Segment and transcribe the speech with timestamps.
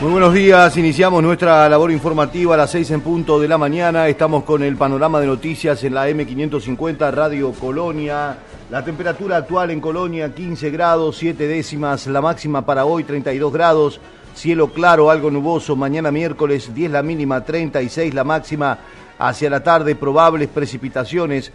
[0.00, 4.08] Muy buenos días, iniciamos nuestra labor informativa a las 6 en punto de la mañana.
[4.08, 8.34] Estamos con el panorama de noticias en la M550 Radio Colonia.
[8.70, 14.00] La temperatura actual en Colonia 15 grados, 7 décimas, la máxima para hoy 32 grados,
[14.34, 18.78] cielo claro, algo nuboso, mañana miércoles 10 la mínima, 36 la máxima,
[19.18, 21.52] hacia la tarde probables precipitaciones,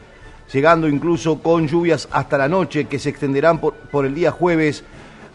[0.53, 4.83] llegando incluso con lluvias hasta la noche que se extenderán por, por el día jueves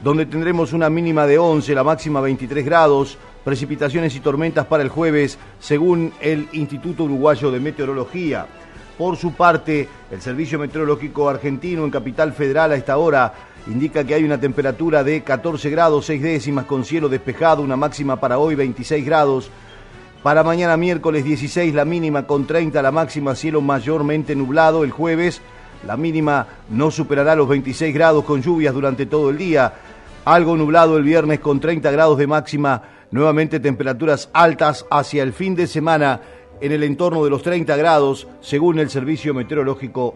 [0.02, 4.88] donde tendremos una mínima de 11, la máxima 23 grados, precipitaciones y tormentas para el
[4.88, 8.46] jueves, según el Instituto Uruguayo de Meteorología.
[8.96, 13.32] Por su parte, el Servicio Meteorológico Argentino en Capital Federal a esta hora
[13.66, 18.16] indica que hay una temperatura de 14 grados 6 décimas con cielo despejado, una máxima
[18.16, 19.50] para hoy 26 grados.
[20.22, 25.40] Para mañana miércoles 16 la mínima con 30, la máxima cielo mayormente nublado el jueves.
[25.86, 29.72] La mínima no superará los 26 grados con lluvias durante todo el día.
[30.24, 32.82] Algo nublado el viernes con 30 grados de máxima.
[33.10, 36.20] Nuevamente temperaturas altas hacia el fin de semana
[36.60, 40.14] en el entorno de los 30 grados, según el Servicio Meteorológico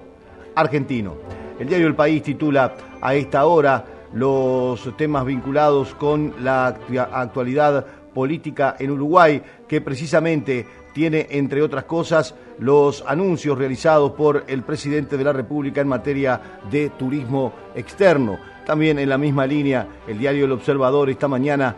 [0.54, 1.14] Argentino.
[1.58, 7.84] El diario El País titula a esta hora los temas vinculados con la actualidad
[8.14, 15.16] política en Uruguay, que precisamente tiene, entre otras cosas, los anuncios realizados por el presidente
[15.16, 18.38] de la República en materia de turismo externo.
[18.66, 21.76] También en la misma línea, el diario El Observador esta mañana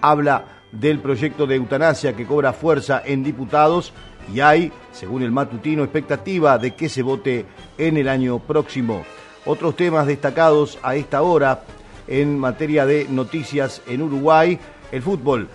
[0.00, 3.92] habla del proyecto de eutanasia que cobra fuerza en diputados
[4.32, 7.46] y hay, según el matutino, expectativa de que se vote
[7.78, 9.04] en el año próximo.
[9.44, 11.62] Otros temas destacados a esta hora
[12.08, 14.58] en materia de noticias en Uruguay,
[14.90, 15.48] el fútbol.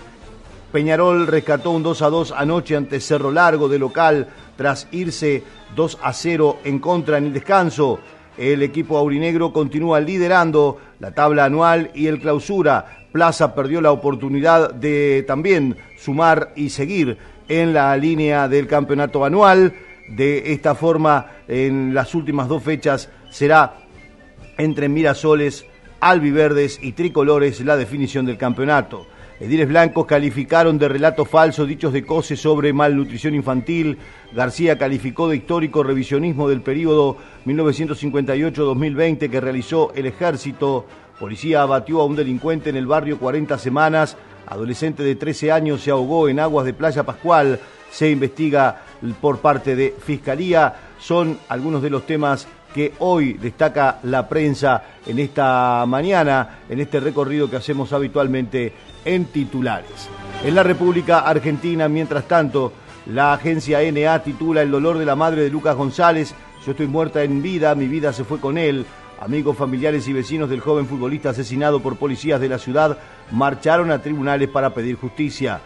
[0.71, 5.43] Peñarol rescató un 2 a 2 anoche ante Cerro Largo de local tras irse
[5.75, 7.99] 2 a 0 en contra en el descanso.
[8.37, 13.07] El equipo aurinegro continúa liderando la tabla anual y el clausura.
[13.11, 19.73] Plaza perdió la oportunidad de también sumar y seguir en la línea del campeonato anual.
[20.08, 23.73] De esta forma, en las últimas dos fechas será
[24.58, 25.65] entre Mirasoles,
[25.99, 29.08] Albiverdes y Tricolores la definición del campeonato.
[29.39, 33.98] Ediles blancos calificaron de relato falso dichos de COSE sobre malnutrición infantil.
[34.33, 40.86] García calificó de histórico revisionismo del periodo 1958-2020 que realizó el ejército.
[41.17, 44.17] Policía abatió a un delincuente en el barrio 40 semanas.
[44.45, 47.61] Adolescente de 13 años se ahogó en aguas de Playa Pascual.
[47.92, 48.83] Se investiga
[49.21, 50.76] por parte de Fiscalía.
[51.00, 56.99] Son algunos de los temas que hoy destaca la prensa en esta mañana, en este
[56.99, 58.73] recorrido que hacemos habitualmente
[59.05, 60.09] en titulares.
[60.43, 62.73] En la República Argentina, mientras tanto,
[63.08, 66.35] la agencia NA titula El dolor de la madre de Lucas González.
[66.65, 68.85] Yo estoy muerta en vida, mi vida se fue con él.
[69.19, 72.97] Amigos, familiares y vecinos del joven futbolista asesinado por policías de la ciudad
[73.31, 75.59] marcharon a tribunales para pedir justicia.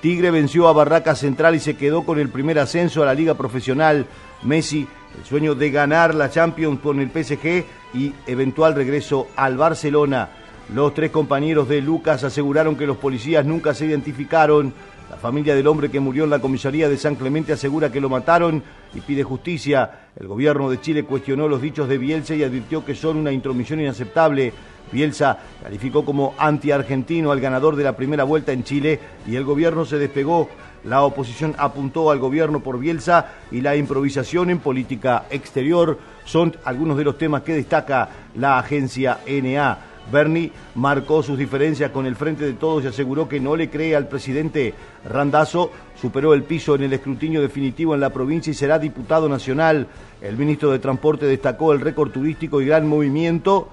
[0.00, 3.34] Tigre venció a Barraca Central y se quedó con el primer ascenso a la liga
[3.34, 4.06] profesional.
[4.44, 4.86] Messi,
[5.18, 10.28] el sueño de ganar la Champions con el PSG y eventual regreso al Barcelona.
[10.74, 14.72] Los tres compañeros de Lucas aseguraron que los policías nunca se identificaron.
[15.10, 18.08] La familia del hombre que murió en la comisaría de San Clemente asegura que lo
[18.08, 18.62] mataron
[18.94, 20.08] y pide justicia.
[20.16, 23.80] El gobierno de Chile cuestionó los dichos de Bielsa y advirtió que son una intromisión
[23.80, 24.52] inaceptable.
[24.90, 29.84] Bielsa calificó como anti-argentino al ganador de la primera vuelta en Chile y el gobierno
[29.84, 30.48] se despegó.
[30.84, 36.98] La oposición apuntó al gobierno por Bielsa y la improvisación en política exterior son algunos
[36.98, 39.78] de los temas que destaca la agencia NA.
[40.12, 43.96] Bernie marcó sus diferencias con el Frente de Todos y aseguró que no le cree
[43.96, 44.74] al presidente.
[45.08, 49.86] Randazo superó el piso en el escrutinio definitivo en la provincia y será diputado nacional.
[50.20, 53.68] El ministro de Transporte destacó el récord turístico y gran movimiento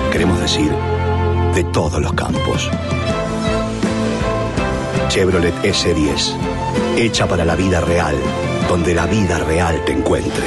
[0.09, 0.71] queremos decir
[1.53, 2.71] de todos los campos.
[5.09, 6.33] Chevrolet S10,
[6.95, 8.15] hecha para la vida real,
[8.69, 10.45] donde la vida real te encuentre.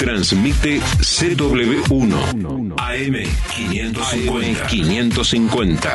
[0.00, 4.66] Transmite CW1 AM550.
[4.66, 5.90] 550.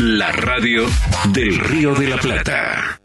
[0.00, 0.84] La radio
[1.32, 2.99] del Río de la Plata.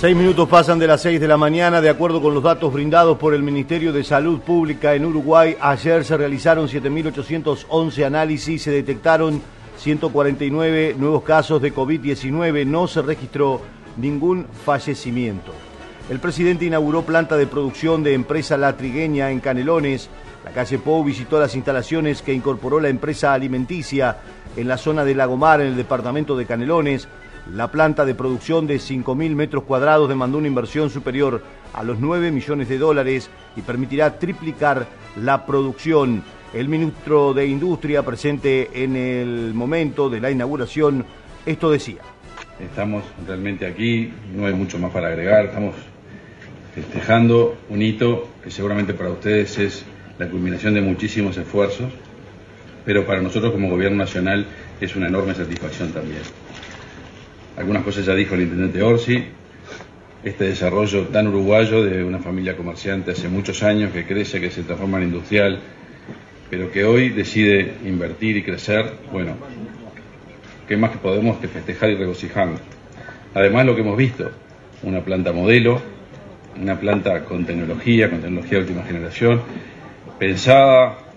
[0.00, 1.82] Seis minutos pasan de las seis de la mañana.
[1.82, 6.06] De acuerdo con los datos brindados por el Ministerio de Salud Pública en Uruguay, ayer
[6.06, 9.42] se realizaron 7.811 análisis se detectaron
[9.76, 12.64] 149 nuevos casos de COVID-19.
[12.64, 13.60] No se registró
[13.98, 15.52] ningún fallecimiento.
[16.08, 20.08] El presidente inauguró planta de producción de empresa La Trigueña en Canelones.
[20.46, 24.16] La calle Pou visitó las instalaciones que incorporó la empresa alimenticia
[24.56, 27.06] en la zona de Lagomar, en el departamento de Canelones.
[27.54, 31.42] La planta de producción de 5.000 metros cuadrados demandó una inversión superior
[31.72, 34.86] a los 9 millones de dólares y permitirá triplicar
[35.20, 36.22] la producción.
[36.54, 41.04] El ministro de Industria, presente en el momento de la inauguración,
[41.44, 42.02] esto decía.
[42.60, 45.74] Estamos realmente aquí, no hay mucho más para agregar, estamos
[46.72, 49.84] festejando un hito que seguramente para ustedes es
[50.18, 51.90] la culminación de muchísimos esfuerzos,
[52.84, 54.46] pero para nosotros como Gobierno Nacional
[54.80, 56.22] es una enorme satisfacción también.
[57.60, 59.22] Algunas cosas ya dijo el intendente Orsi,
[60.24, 64.62] este desarrollo tan uruguayo de una familia comerciante hace muchos años que crece, que se
[64.62, 65.58] transforma en industrial,
[66.48, 69.34] pero que hoy decide invertir y crecer, bueno,
[70.66, 72.62] ¿qué más que podemos que festejar y regocijarnos?
[73.34, 74.30] Además lo que hemos visto,
[74.82, 75.82] una planta modelo,
[76.58, 79.42] una planta con tecnología, con tecnología de última generación,
[80.18, 81.09] pensada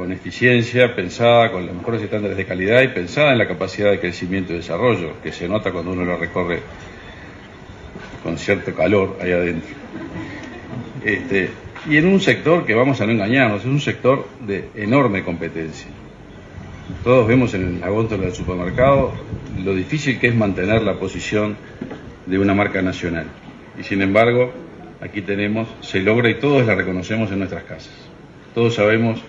[0.00, 4.00] con eficiencia, pensada con los mejores estándares de calidad y pensada en la capacidad de
[4.00, 6.60] crecimiento y desarrollo, que se nota cuando uno lo recorre
[8.22, 9.74] con cierto calor ahí adentro.
[11.04, 11.50] Este,
[11.86, 15.90] y en un sector que vamos a no engañarnos, es un sector de enorme competencia.
[17.04, 19.12] Todos vemos en la góndola del supermercado
[19.62, 21.58] lo difícil que es mantener la posición
[22.24, 23.26] de una marca nacional.
[23.78, 24.50] Y sin embargo,
[25.02, 27.92] aquí tenemos, se logra y todos la reconocemos en nuestras casas.
[28.54, 29.22] Todos sabemos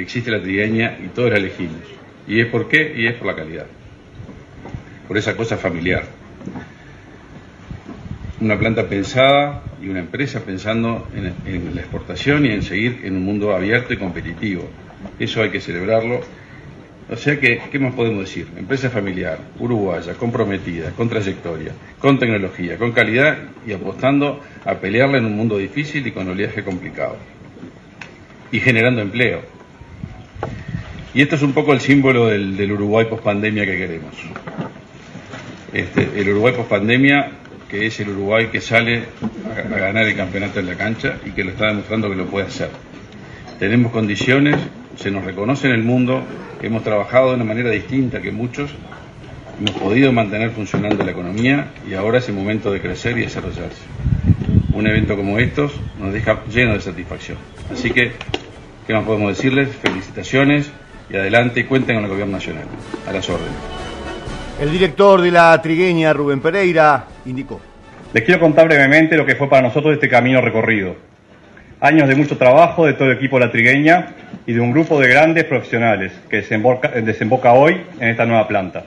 [0.00, 2.00] existe la trigueña y todos la elegimos.
[2.26, 2.94] ¿Y es por qué?
[2.96, 3.66] Y es por la calidad.
[5.08, 6.04] Por esa cosa familiar.
[8.40, 13.24] Una planta pensada y una empresa pensando en, la exportación y en seguir en un
[13.24, 14.68] mundo abierto y competitivo.
[15.18, 16.20] Eso hay que celebrarlo.
[17.10, 18.46] O sea que, ¿qué más podemos decir?
[18.56, 25.24] Empresa familiar, uruguaya, comprometida, con trayectoria, con tecnología, con calidad y apostando a pelearla en
[25.24, 27.16] un mundo difícil y con oleaje complicado.
[28.52, 29.59] Y generando empleo.
[31.12, 34.14] Y esto es un poco el símbolo del, del Uruguay post-pandemia que queremos.
[35.72, 37.30] Este, el Uruguay post-pandemia,
[37.68, 39.04] que es el Uruguay que sale
[39.54, 42.26] a, a ganar el campeonato en la cancha y que lo está demostrando que lo
[42.26, 42.70] puede hacer.
[43.58, 44.56] Tenemos condiciones,
[44.96, 46.22] se nos reconoce en el mundo,
[46.62, 48.70] hemos trabajado de una manera distinta que muchos,
[49.58, 53.82] hemos podido mantener funcionando la economía y ahora es el momento de crecer y desarrollarse.
[54.72, 57.36] Un evento como estos nos deja lleno de satisfacción.
[57.70, 58.12] Así que,
[58.90, 59.68] ¿qué más podemos decirles?
[59.76, 60.68] Felicitaciones
[61.08, 62.64] y adelante y cuenten con el Gobierno Nacional.
[63.08, 63.54] A las órdenes.
[64.60, 67.60] El director de la Trigueña, Rubén Pereira, indicó.
[68.12, 70.96] Les quiero contar brevemente lo que fue para nosotros este camino recorrido.
[71.80, 74.08] Años de mucho trabajo de todo el equipo de la Trigueña
[74.44, 78.86] y de un grupo de grandes profesionales que desemboca, desemboca hoy en esta nueva planta.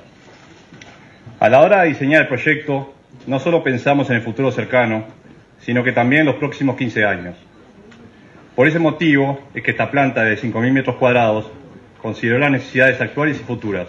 [1.40, 2.94] A la hora de diseñar el proyecto,
[3.26, 5.06] no solo pensamos en el futuro cercano,
[5.62, 7.36] sino que también en los próximos 15 años.
[8.56, 11.52] Por ese motivo es que esta planta de 5.000 metros cuadrados
[12.00, 13.88] consideró las necesidades actuales y futuras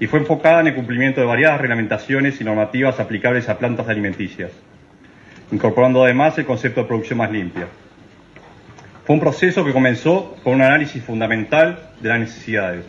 [0.00, 4.52] y fue enfocada en el cumplimiento de variadas reglamentaciones y normativas aplicables a plantas alimenticias,
[5.52, 7.66] incorporando además el concepto de producción más limpia.
[9.04, 12.86] Fue un proceso que comenzó con un análisis fundamental de las necesidades,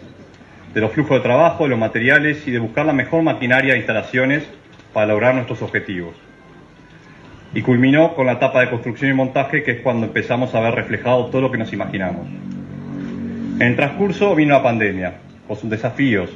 [0.73, 3.77] de los flujos de trabajo, de los materiales y de buscar la mejor maquinaria e
[3.77, 4.47] instalaciones
[4.93, 6.28] para lograr nuestros objetivos.
[7.53, 10.75] Y culminó con la etapa de construcción y montaje, que es cuando empezamos a ver
[10.75, 12.27] reflejado todo lo que nos imaginamos.
[13.59, 15.15] En el transcurso vino la pandemia,
[15.47, 16.29] con sus desafíos,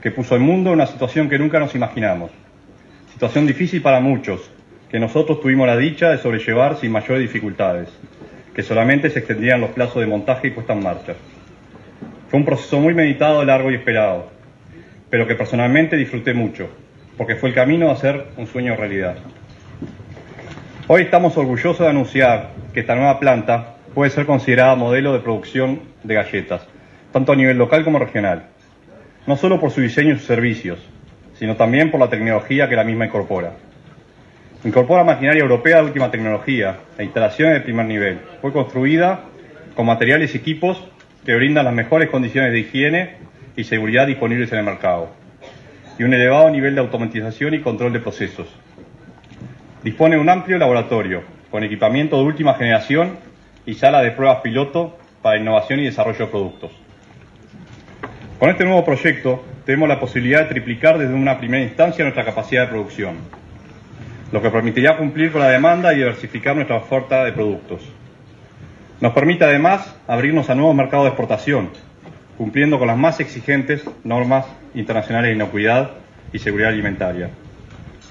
[0.00, 2.30] que puso al mundo en una situación que nunca nos imaginamos.
[3.12, 4.50] Situación difícil para muchos,
[4.90, 7.88] que nosotros tuvimos la dicha de sobrellevar sin mayores dificultades,
[8.54, 11.14] que solamente se extendían los plazos de montaje y puesta en marcha.
[12.28, 14.30] Fue un proceso muy meditado, largo y esperado,
[15.10, 16.70] pero que personalmente disfruté mucho,
[17.16, 19.16] porque fue el camino a hacer un sueño realidad.
[20.92, 25.82] Hoy estamos orgullosos de anunciar que esta nueva planta puede ser considerada modelo de producción
[26.02, 26.66] de galletas,
[27.12, 28.46] tanto a nivel local como regional,
[29.24, 30.80] no solo por su diseño y sus servicios,
[31.38, 33.52] sino también por la tecnología que la misma incorpora.
[34.64, 38.18] Incorpora maquinaria europea de última tecnología e instalaciones de primer nivel.
[38.40, 39.26] Fue construida
[39.76, 40.82] con materiales y equipos
[41.24, 43.14] que brindan las mejores condiciones de higiene
[43.54, 45.10] y seguridad disponibles en el mercado,
[46.00, 48.48] y un elevado nivel de automatización y control de procesos.
[49.82, 53.16] Dispone de un amplio laboratorio, con equipamiento de última generación
[53.64, 56.70] y sala de pruebas piloto para innovación y desarrollo de productos.
[58.38, 62.66] Con este nuevo proyecto tenemos la posibilidad de triplicar desde una primera instancia nuestra capacidad
[62.66, 63.16] de producción,
[64.30, 67.80] lo que permitiría cumplir con la demanda y diversificar nuestra oferta de productos.
[69.00, 71.70] Nos permite además abrirnos a nuevos mercados de exportación,
[72.36, 74.44] cumpliendo con las más exigentes normas
[74.74, 75.92] internacionales de inocuidad
[76.34, 77.30] y seguridad alimentaria.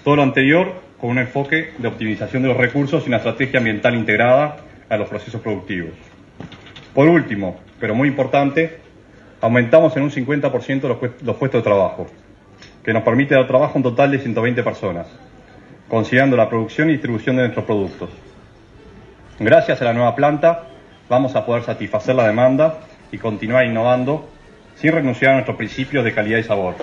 [0.03, 3.96] Todo lo anterior con un enfoque de optimización de los recursos y una estrategia ambiental
[3.96, 4.58] integrada
[4.89, 5.94] a los procesos productivos.
[6.94, 8.79] Por último, pero muy importante,
[9.41, 10.82] aumentamos en un 50%
[11.24, 12.08] los, puestos de trabajo,
[12.84, 15.08] que nos permite dar trabajo a un total de 120 personas,
[15.88, 18.10] considerando la producción y distribución de nuestros productos.
[19.39, 20.65] Gracias a la nueva planta
[21.08, 24.29] vamos a poder satisfacer la demanda y continuar innovando
[24.75, 26.75] sin renunciar a nuestros principios de calidad y sabor.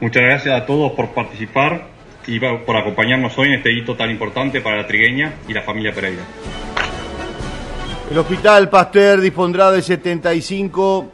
[0.00, 1.97] Muchas gracias a todos por participar
[2.28, 5.92] y por acompañarnos hoy en este hito tan importante para la trigueña y la familia
[5.92, 6.22] Pereira.
[8.10, 11.10] El Hospital Pasteur dispondrá de 75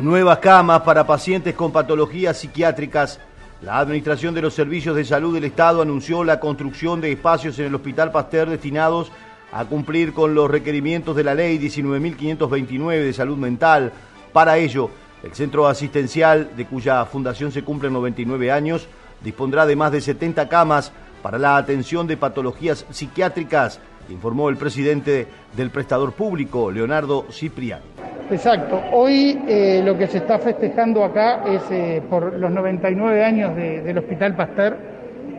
[0.00, 3.18] nuevas camas para pacientes con patologías psiquiátricas
[3.62, 7.64] la Administración de los Servicios de Salud del Estado anunció la construcción de espacios en
[7.66, 9.10] el Hospital Pasteur destinados
[9.50, 13.92] a cumplir con los requerimientos de la Ley 19.529 de Salud Mental.
[14.34, 14.90] Para ello,
[15.22, 18.86] el centro asistencial, de cuya fundación se cumplen 99 años,
[19.26, 25.26] dispondrá de más de 70 camas para la atención de patologías psiquiátricas, informó el presidente
[25.56, 27.82] del prestador público, Leonardo Cipriani.
[28.30, 28.80] Exacto.
[28.92, 33.98] Hoy eh, lo que se está festejando acá es eh, por los 99 años del
[33.98, 34.76] Hospital Pasteur,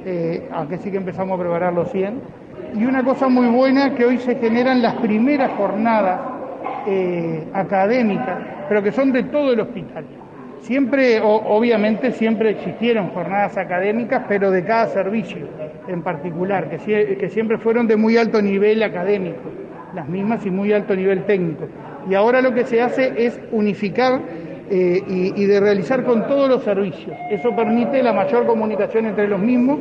[0.06, 2.22] eh, aunque sí que empezamos a preparar los 100.
[2.76, 6.20] Y una cosa muy buena que hoy se generan las primeras jornadas
[7.54, 8.40] académicas,
[8.70, 10.06] pero que son de todo el hospital.
[10.62, 15.48] Siempre, obviamente, siempre existieron jornadas académicas, pero de cada servicio
[15.88, 19.50] en particular, que siempre fueron de muy alto nivel académico,
[19.96, 21.68] las mismas y muy alto nivel técnico
[22.10, 24.22] y ahora lo que se hace es unificar
[24.70, 27.16] eh, y, de realizar con todos los servicios.
[27.30, 29.80] Eso permite la mayor comunicación entre los mismos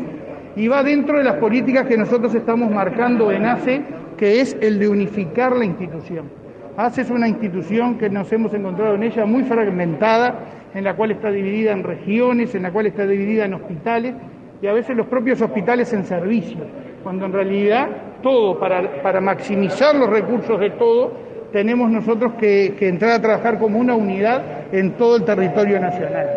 [0.54, 3.82] y va dentro de las políticas que nosotros estamos marcando en ACE,
[4.16, 6.30] que es el de unificar la institución.
[6.76, 10.34] ACE es una institución que nos hemos encontrado en ella muy fragmentada,
[10.76, 14.14] en la cual está dividida en regiones, en la cual está dividida en hospitales
[14.60, 16.66] y a veces los propios hospitales en servicios,
[17.02, 17.88] cuando en realidad
[18.22, 21.12] todo, para, para maximizar los recursos de todo,
[21.50, 26.28] tenemos nosotros que, entrar a trabajar como una unidad en todo el territorio nacional.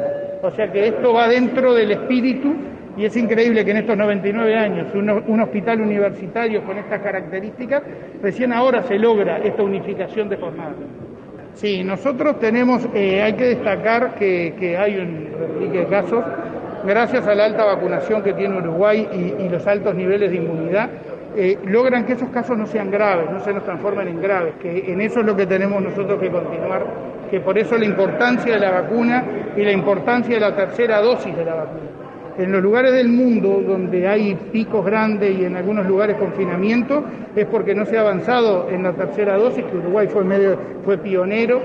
[0.42, 2.54] O sea que esto va dentro del espíritu
[2.96, 7.84] y es increíble que en estos 99 años un, hospital universitario con estas características,
[8.22, 10.76] recién ahora se logra esta unificación de jornada.
[11.60, 16.24] Sí, nosotros tenemos, eh, hay que destacar que, hay un de casos,
[16.86, 19.06] gracias a la alta vacunación que tiene Uruguay
[19.38, 20.90] y los altos niveles de inmunidad,
[21.36, 24.92] eh, logran que esos casos no sean graves, no se nos transformen en graves, que
[24.92, 26.86] en eso es lo que tenemos nosotros que continuar,
[27.30, 29.26] que por eso la importancia de la vacuna
[29.58, 31.99] y la importancia de la tercera dosis de la vacuna.
[32.40, 37.04] En los lugares del mundo donde hay picos grandes y en algunos lugares confinamiento
[37.36, 41.62] es porque no se ha avanzado en la tercera dosis, que Uruguay fue pionero,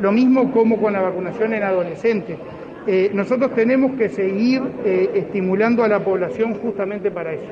[0.00, 2.38] lo mismo como con la vacunación en adolescentes.
[2.86, 7.50] Eh, nosotros tenemos que seguir eh, estimulando a la población justamente para eso.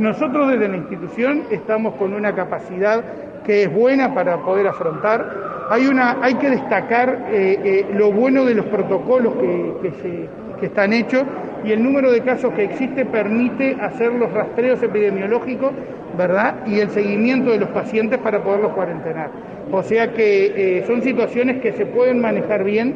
[0.00, 3.04] Nosotros desde la institución estamos con una capacidad
[3.44, 5.68] que es buena para poder afrontar.
[5.70, 11.24] Hay, una, hay que destacar eh, lo bueno de los protocolos que, se, están hechos
[11.64, 15.72] y el número de casos que existe permite hacer los rastreos epidemiológicos,
[16.16, 16.66] ¿verdad?
[16.66, 19.30] Y el seguimiento de los pacientes para poderlos cuarentenar.
[19.70, 22.94] O sea que eh, son situaciones que se pueden manejar bien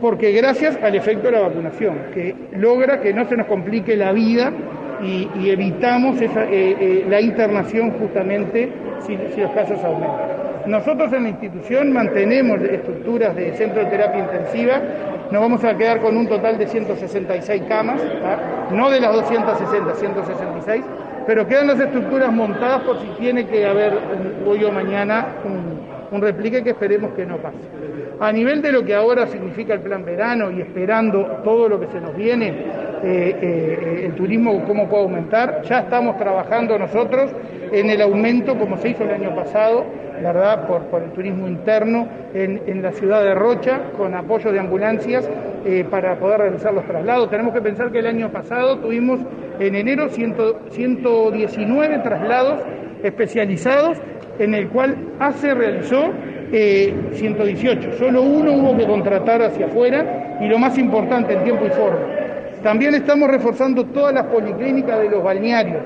[0.00, 4.12] porque gracias al efecto de la vacunación, que logra que no se nos complique la
[4.12, 4.50] vida
[5.02, 8.70] y, evitamos eh, eh, la internación justamente
[9.06, 10.49] si, si los casos aumentan.
[10.70, 14.80] Nosotros en la institución mantenemos estructuras de centro de terapia intensiva,
[15.32, 18.70] nos vamos a quedar con un total de 166 camas, ¿tá?
[18.70, 20.84] no de las 260, 166,
[21.26, 23.98] pero quedan las estructuras montadas por si tiene que haber
[24.46, 25.79] hoy o mañana un,
[26.10, 27.58] un replique que esperemos que no pase.
[28.20, 31.86] A nivel de lo que ahora significa el plan verano y esperando todo lo que
[31.86, 37.30] se nos viene, eh, eh, el turismo cómo puede aumentar, ya estamos trabajando nosotros
[37.72, 39.86] en el aumento como se hizo el año pasado,
[40.20, 44.58] verdad, por, por el turismo interno en, en, la ciudad de Rocha, con apoyo de
[44.58, 45.28] ambulancias
[45.64, 47.30] eh, para poder realizar los traslados.
[47.30, 49.20] Tenemos que pensar que el año pasado tuvimos
[49.58, 50.36] en enero 100,
[50.70, 52.60] 119 traslados
[53.02, 53.98] especializados,
[54.40, 56.12] en el cual ACE realizó
[56.52, 57.98] eh, 118.
[57.98, 61.98] Solo uno hubo que contratar hacia afuera y lo más importante, en tiempo y forma.
[62.62, 65.82] También estamos reforzando todas las policlínicas de los balnearios,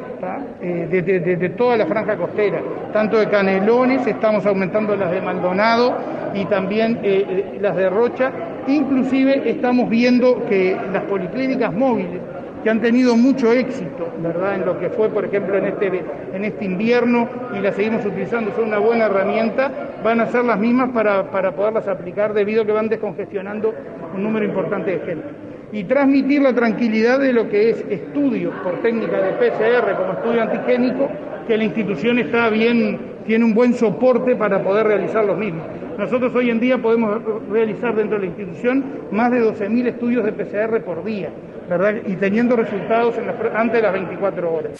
[0.60, 2.60] eh, de, toda la franja costera,
[2.92, 5.96] tanto de Canelones, estamos aumentando las de Maldonado
[6.34, 8.32] y también eh, las de Rocha.
[8.66, 12.20] Inclusive estamos viendo que las policlínicas móviles,
[12.64, 14.54] que han tenido mucho éxito, ¿verdad?
[14.54, 16.02] En lo que fue, por ejemplo, en este,
[16.32, 19.70] en este invierno y las seguimos utilizando, son una buena herramienta,
[20.02, 23.74] van a ser las mismas para, para poderlas aplicar debido a que van descongestionando
[24.14, 25.24] un número importante de gente
[25.72, 30.42] y transmitir la tranquilidad de lo que es estudio por técnica de PCR como estudio
[30.42, 31.10] antigénico,
[31.46, 35.64] que la institución está bien, tiene un buen soporte para poder realizar los mismos.
[35.98, 37.20] Nosotros hoy en día podemos
[37.50, 41.30] realizar dentro de la institución más de 12.000 estudios de PCR por día,
[41.68, 41.94] ¿verdad?
[42.06, 44.72] Y teniendo resultados en antes de las 24 horas.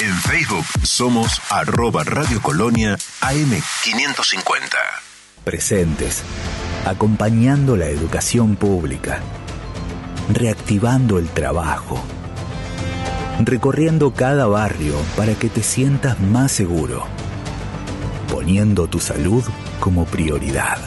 [0.00, 4.76] En Facebook somos arroba Radio Colonia AM550.
[5.44, 6.22] Presentes,
[6.86, 9.20] acompañando la educación pública
[10.32, 12.00] reactivando el trabajo,
[13.44, 17.04] recorriendo cada barrio para que te sientas más seguro,
[18.30, 19.42] poniendo tu salud
[19.80, 20.78] como prioridad.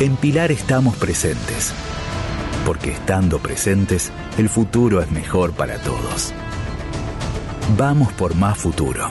[0.00, 1.72] En Pilar estamos presentes,
[2.66, 6.32] porque estando presentes, el futuro es mejor para todos.
[7.76, 9.08] Vamos por más futuro.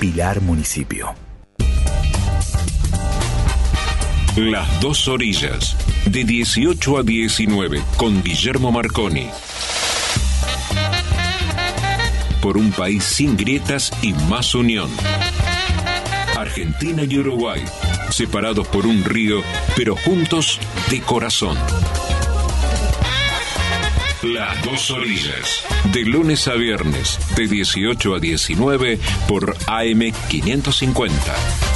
[0.00, 1.14] Pilar Municipio.
[4.36, 9.28] Las dos orillas, de 18 a 19, con Guillermo Marconi.
[12.42, 14.90] Por un país sin grietas y más unión.
[16.56, 17.62] Argentina y Uruguay,
[18.08, 19.42] separados por un río,
[19.76, 21.58] pero juntos de corazón.
[24.22, 31.75] Las dos orillas, de lunes a viernes, de 18 a 19, por AM550.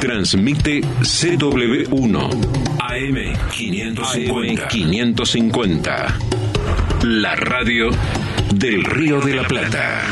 [0.00, 1.88] Transmite CW1
[2.78, 4.68] AM550.
[4.68, 6.18] 550.
[7.02, 7.90] La radio
[8.54, 10.02] del Río de la Plata.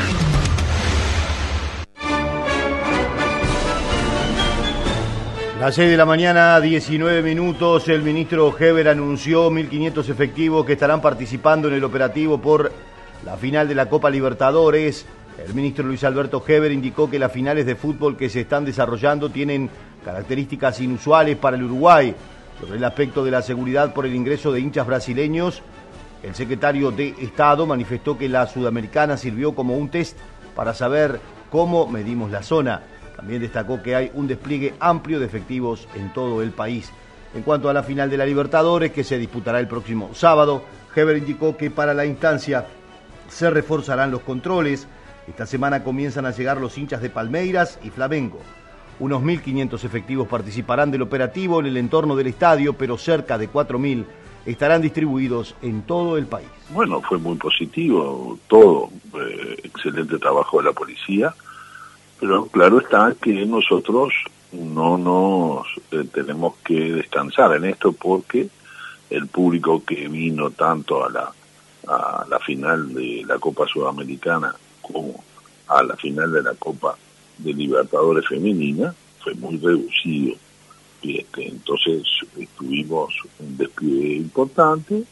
[5.61, 10.99] Las 6 de la mañana, 19 minutos, el ministro Heber anunció 1.500 efectivos que estarán
[10.99, 12.73] participando en el operativo por
[13.23, 15.05] la final de la Copa Libertadores.
[15.37, 19.29] El ministro Luis Alberto Heber indicó que las finales de fútbol que se están desarrollando
[19.29, 19.69] tienen
[20.03, 22.15] características inusuales para el Uruguay.
[22.59, 25.61] Sobre el aspecto de la seguridad por el ingreso de hinchas brasileños,
[26.23, 30.17] el secretario de Estado manifestó que la sudamericana sirvió como un test
[30.55, 31.19] para saber
[31.51, 32.81] cómo medimos la zona.
[33.15, 36.91] También destacó que hay un despliegue amplio de efectivos en todo el país.
[37.35, 40.63] En cuanto a la final de la Libertadores, que se disputará el próximo sábado,
[40.95, 42.65] Heber indicó que para la instancia
[43.27, 44.87] se reforzarán los controles,
[45.27, 48.39] Esta semana comienzan a llegar los hinchas de Palmeiras y Flamengo.
[48.99, 54.05] Unos 1.500 efectivos participarán del operativo en el entorno del estadio, pero cerca de 4.000
[54.45, 56.47] estarán distribuidos en todo el país.
[56.69, 61.35] Bueno, fue muy positivo todo, eh, excelente trabajo de la policía,
[62.19, 64.13] pero claro está que nosotros
[64.53, 68.47] no nos eh, tenemos que descansar en esto porque
[69.09, 71.31] el público que vino tanto a la,
[71.87, 74.55] a la final de la Copa Sudamericana
[74.91, 75.23] como
[75.67, 76.97] a la final de la Copa
[77.37, 80.35] de Libertadores Femenina fue muy reducido.
[81.01, 82.03] Y este, entonces
[82.57, 85.03] tuvimos un despliegue importante,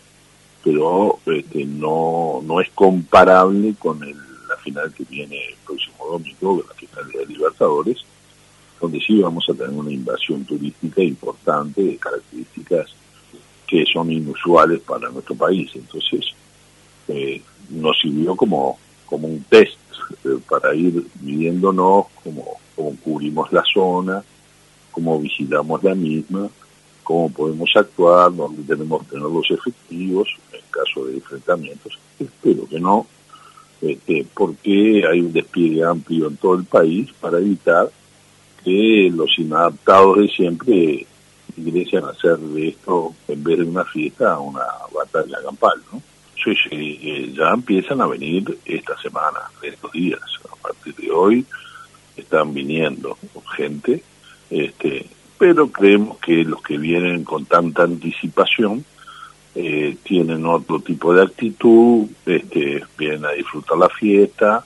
[0.63, 6.63] pero este, no, no es comparable con el, la final que viene el próximo domingo,
[6.67, 7.97] la final de Libertadores,
[8.81, 12.95] donde sí vamos a tener una invasión turística importante de características
[13.67, 15.71] que son inusuales para nuestro país.
[15.75, 16.25] Entonces,
[17.07, 19.77] eh, nos sirvió como, como un test
[20.23, 22.59] eh, para ir midiéndonos cómo,
[23.03, 24.23] cubrimos la zona,
[24.91, 26.49] cómo vigilamos la misma,
[27.03, 31.97] cómo podemos actuar, dónde tenemos que tener los efectivos en caso de enfrentamientos.
[32.19, 33.07] Espero que no,
[33.81, 37.89] este, porque hay un despliegue amplio en todo el país para evitar
[38.63, 41.07] que los inadaptados de siempre
[41.57, 46.01] ingresen a hacer de esto, en vez de una fiesta, una batalla campal, ¿no?
[46.45, 51.43] Sí, sí, eh, ya empiezan a venir esta semana, estos días, a partir de hoy
[52.15, 53.17] están viniendo
[53.57, 54.03] gente,
[54.51, 55.07] este,
[55.39, 58.85] pero creemos que los que vienen con tanta anticipación
[59.55, 64.63] eh, tienen otro tipo de actitud, este, vienen a disfrutar la fiesta,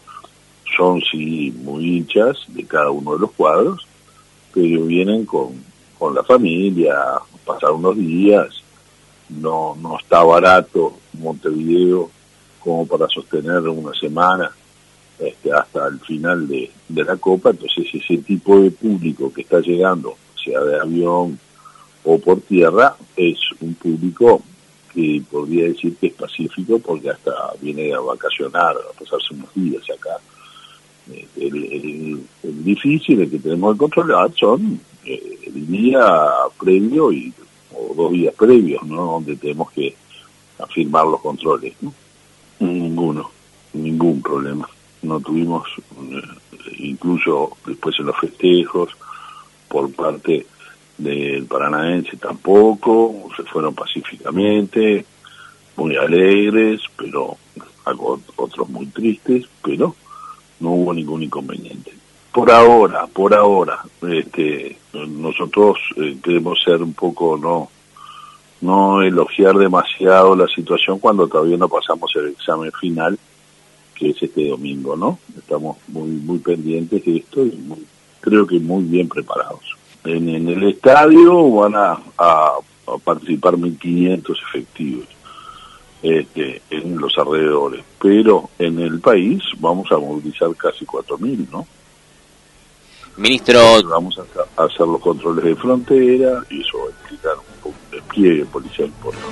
[0.75, 3.87] son sí muy hinchas de cada uno de los cuadros,
[4.53, 5.53] pero vienen con,
[5.97, 6.93] con la familia,
[7.45, 8.63] pasar unos días,
[9.29, 12.09] no, no está barato Montevideo
[12.59, 14.51] como para sostener una semana
[15.19, 19.59] este, hasta el final de, de la Copa, entonces ese tipo de público que está
[19.59, 21.39] llegando, sea de avión
[22.03, 24.41] o por tierra, es un público
[24.93, 29.83] que podría decir que es pacífico porque hasta viene a vacacionar, a pasarse unos días
[29.89, 30.17] acá.
[31.13, 32.23] Este, el,
[32.63, 36.01] difícil, que tenemos que controlar son eh, el día
[36.59, 37.33] previo y
[37.73, 39.13] o dos días previos, ¿no?
[39.13, 39.95] Donde tenemos que
[40.59, 41.73] afirmar los controles.
[42.59, 43.31] Ninguno,
[43.73, 44.69] ningún problema.
[45.01, 45.67] No tuvimos,
[46.11, 46.21] eh,
[46.79, 48.89] incluso después en los festejos,
[49.67, 50.45] por parte
[50.97, 55.05] del paranaense tampoco, se fueron pacíficamente,
[55.77, 57.37] muy alegres, pero
[58.35, 59.95] otros muy tristes, pero
[60.59, 61.93] no hubo ningún inconveniente.
[62.31, 67.69] Por ahora, por ahora, este, nosotros eh, queremos ser un poco, no,
[68.61, 73.17] no elogiar demasiado la situación cuando todavía no pasamos el examen final,
[73.95, 75.19] que es este domingo, ¿no?
[75.37, 77.57] Estamos muy, muy pendientes de esto y
[78.19, 79.63] creo que muy bien preparados.
[80.03, 82.53] En, en el estadio van a, a,
[82.87, 85.05] a participar 1.500 efectivos
[86.01, 91.67] este, en los alrededores, pero en el país vamos a movilizar casi 4.000, ¿no?
[93.17, 93.83] Ministro.
[93.83, 97.33] Vamos a hacer los controles de frontera y eso va a implicar
[98.51, 99.27] policial importante.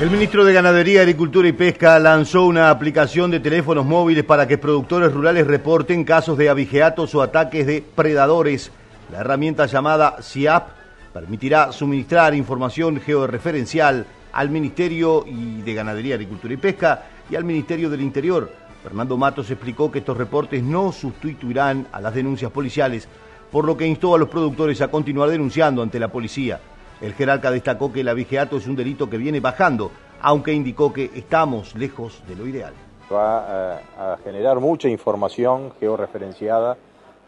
[0.00, 4.58] El ministro de Ganadería, Agricultura y Pesca lanzó una aplicación de teléfonos móviles para que
[4.58, 8.72] productores rurales reporten casos de abigeatos o ataques de predadores.
[9.12, 10.68] La herramienta llamada CIAP
[11.12, 18.00] permitirá suministrar información georreferencial al Ministerio de Ganadería, Agricultura y Pesca y al Ministerio del
[18.00, 23.08] Interior Fernando Matos explicó que estos reportes no sustituirán a las denuncias policiales,
[23.52, 26.58] por lo que instó a los productores a continuar denunciando ante la policía.
[27.00, 31.10] El jerarca destacó que el abigeato es un delito que viene bajando, aunque indicó que
[31.14, 32.72] estamos lejos de lo ideal.
[33.12, 36.76] Va a, generar mucha información georreferenciada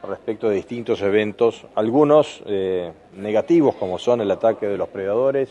[0.08, 5.48] respecto de distintos eventos, algunos eh, negativos como son el ataque de los predadores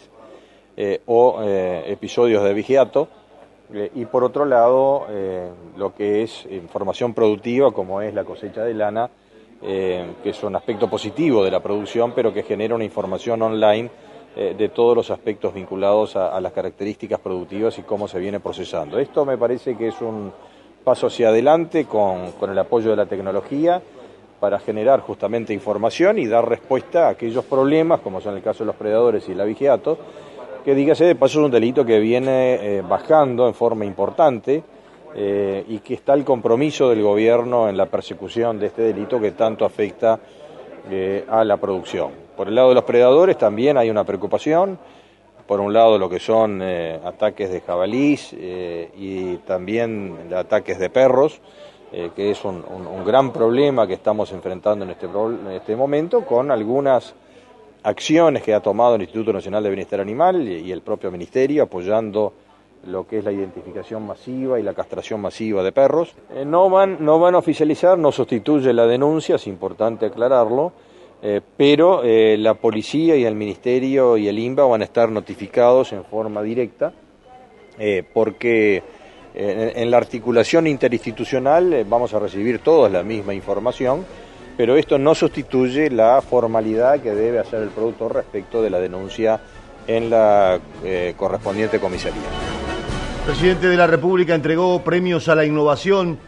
[0.76, 3.10] eh, o eh, episodios de abigeato,
[3.74, 8.64] eh, y por otro lado, eh, lo que es información productiva, como es la cosecha
[8.64, 9.10] de lana,
[9.64, 13.90] eh, que es un aspecto positivo de la producción, pero que genera una información online
[14.36, 18.98] de todos los aspectos vinculados a, las características productivas y cómo se viene procesando.
[18.98, 20.34] Esto me parece que es un
[20.84, 23.80] paso hacia adelante con, con el apoyo de la tecnología
[24.44, 28.66] para generar justamente información y dar respuesta a aquellos problemas, como son el caso de
[28.66, 29.98] los predadores y el abigeato,
[30.66, 34.62] que dígase de paso es un delito que viene eh, bajando en forma importante
[35.16, 39.32] eh, y que está el compromiso del gobierno en la persecución de este delito que
[39.32, 40.20] tanto afecta
[40.90, 42.12] eh, a la producción.
[42.36, 44.78] Por el lado de los predadores también hay una preocupación
[45.48, 51.42] por un lado lo que son eh, ataques de jabalís y también ataques de perros,
[51.92, 52.64] que es un,
[53.06, 57.14] gran problema que estamos enfrentando en este, en este momento, con algunas
[57.84, 62.34] acciones que ha tomado el Instituto Nacional de Bienestar Animal y, el propio Ministerio apoyando
[62.86, 66.16] lo que es la identificación masiva y la castración masiva de perros.
[66.46, 70.74] no, van, no van a oficializar, no sustituye la denuncia, es importante aclararlo,
[71.26, 75.94] eh, pero eh, la policía y el ministerio y el INBA van a estar notificados
[75.94, 76.92] en forma directa
[77.80, 78.84] eh, porque
[79.34, 84.06] en, la articulación interinstitucional vamos a recibir todos la misma información,
[84.58, 89.40] pero esto no sustituye la formalidad que debe hacer el productor respecto de la denuncia
[89.88, 90.60] en la
[91.18, 92.73] correspondiente comisaría.
[93.24, 96.20] El presidente de la República entregó premios a la innovación.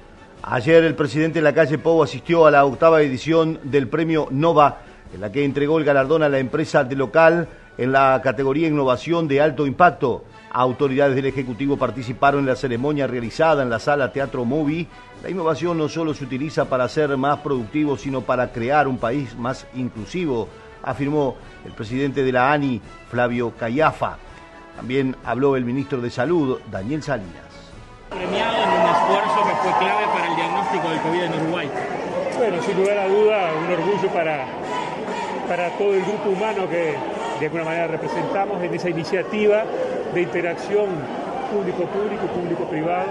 [0.41, 4.77] Ayer el presidente de la calle Pou asistió a la octava edición del premio Nova
[5.13, 9.27] en la que entregó el galardón a la empresa de local en la categoría Innovación
[9.27, 10.23] de Alto Impacto.
[10.51, 14.87] Autoridades del Ejecutivo participaron en la ceremonia realizada en la sala Teatro Movie.
[15.21, 19.35] La innovación no solo se utiliza para ser más productivo, sino para crear un país
[19.35, 20.47] más inclusivo,
[20.81, 24.17] afirmó el presidente de la ANI, Flavio Cayafa.
[24.75, 27.43] También habló el ministro de Salud, Daniel Salinas.
[28.09, 31.69] Premiado en un esfuerzo que fue clave para el diagnóstico del COVID en Uruguay.
[32.37, 34.45] Bueno, sin lugar a duda, un orgullo para,
[35.47, 36.95] para todo el grupo humano que
[37.39, 39.63] de alguna manera representamos en esa iniciativa
[40.13, 40.87] de interacción
[41.51, 43.07] público-público, público-privado,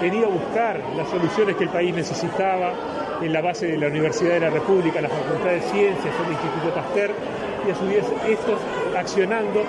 [0.00, 2.72] venir a buscar las soluciones que el país necesitaba
[3.20, 6.74] en la base de la Universidad de la República, la Facultad de Ciencias, el Instituto
[6.74, 7.10] Pasteur,
[7.66, 8.58] y a su vez estos
[8.96, 9.62] accionando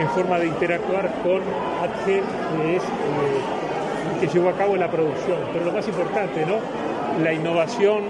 [0.00, 1.40] en forma de interactuar con
[1.82, 5.38] ATG, que es eh, que llevó a cabo la producción.
[5.52, 6.56] Pero lo más importante, ¿no?
[7.22, 8.04] La innovación,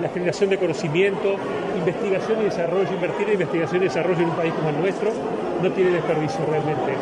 [0.00, 1.36] la generación de conocimiento,
[1.76, 5.10] investigación y desarrollo, invertir en investigación y desarrollo en un país como el nuestro
[5.62, 6.92] no tiene desperdicio realmente.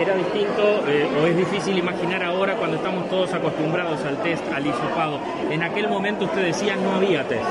[0.00, 4.66] Era distinto eh, o es difícil imaginar ahora cuando estamos todos acostumbrados al test, al
[4.66, 5.18] hisopado.
[5.50, 7.44] En aquel momento usted decía no había test.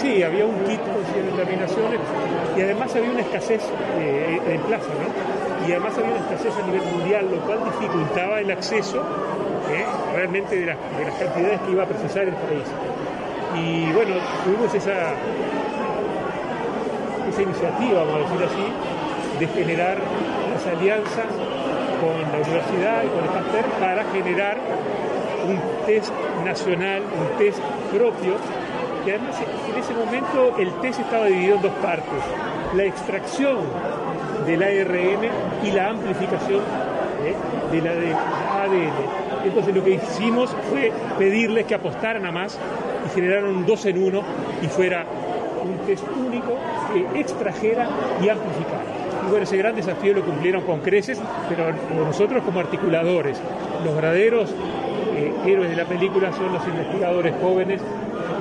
[0.00, 2.00] Sí, había un kit con 100 determinaciones
[2.56, 3.62] y además había una escasez
[3.98, 5.66] eh, en plaza, ¿no?
[5.66, 9.84] Y además había una escasez a nivel mundial, lo cual dificultaba el acceso ¿eh?
[10.14, 12.64] realmente de, de las cantidades que iba a procesar el país.
[13.56, 15.14] Y bueno, tuvimos esa,
[17.28, 19.98] esa iniciativa, vamos a decir así, de generar
[20.52, 21.26] las alianzas
[22.00, 24.56] con la universidad y con el Pasteur para generar
[25.48, 26.12] un test
[26.44, 27.58] nacional, un test
[27.90, 28.34] propio,
[29.08, 32.22] que además en ese momento el test estaba dividido en dos partes,
[32.74, 33.56] la extracción
[34.44, 35.30] del ARN
[35.64, 36.60] y la amplificación
[37.24, 37.34] ¿eh?
[37.72, 37.92] de la
[38.62, 39.46] ADN.
[39.46, 42.58] Entonces lo que hicimos fue pedirles que apostaran a más
[43.06, 44.22] y generaron un dos en uno
[44.60, 45.06] y fuera
[45.64, 46.58] un test único
[46.92, 47.88] que extrajera
[48.22, 48.82] y amplificara.
[49.26, 51.18] Y bueno, ese gran desafío lo cumplieron con creces,
[51.48, 51.72] pero
[52.04, 53.40] nosotros como articuladores,
[53.82, 54.50] los verdaderos
[55.16, 57.80] eh, héroes de la película son los investigadores jóvenes,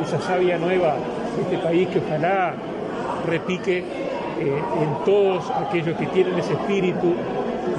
[0.03, 0.95] esa savia nueva
[1.35, 2.53] de este país que ojalá
[3.25, 3.83] repique eh,
[4.39, 7.15] en todos aquellos que tienen ese espíritu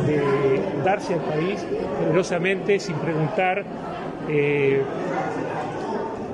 [0.07, 1.65] de darse al país
[2.01, 3.65] generosamente sin preguntar
[4.29, 4.83] eh,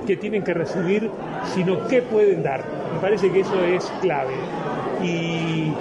[0.07, 1.11] qué tienen que recibir,
[1.55, 2.63] sino qué pueden dar.
[2.93, 4.35] Me parece que eso es clave.
[5.03, 5.73] Y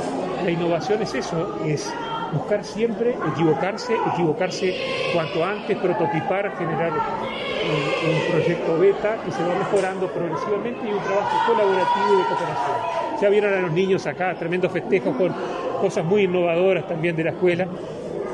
[0.43, 1.93] la innovación es eso, es
[2.33, 4.75] buscar siempre equivocarse, equivocarse
[5.13, 11.03] cuanto antes, prototipar, generar un, un, proyecto beta que se va mejorando progresivamente y un
[11.03, 12.77] trabajo colaborativo de cooperación.
[13.21, 15.33] Ya vieron a los niños acá, tremendos festejos con
[15.79, 17.67] cosas muy innovadoras también de la escuela.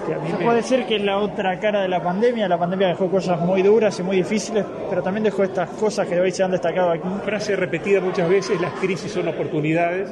[0.07, 3.39] Se puede decir que es la otra cara de la pandemia, la pandemia dejó cosas
[3.41, 6.89] muy duras y muy difíciles, pero también dejó estas cosas que hoy se han destacado
[6.89, 7.07] aquí.
[7.23, 10.09] Frase repetida muchas veces, las crisis son oportunidades,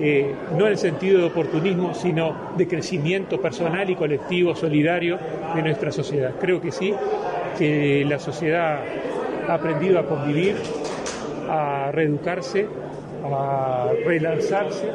[0.00, 5.18] eh, no en el sentido de oportunismo, sino de crecimiento personal y colectivo, solidario
[5.54, 6.34] de nuestra sociedad.
[6.40, 6.94] Creo que sí,
[7.58, 8.80] que la sociedad
[9.48, 10.56] ha aprendido a convivir,
[11.48, 12.66] a reeducarse,
[13.24, 14.86] a relanzarse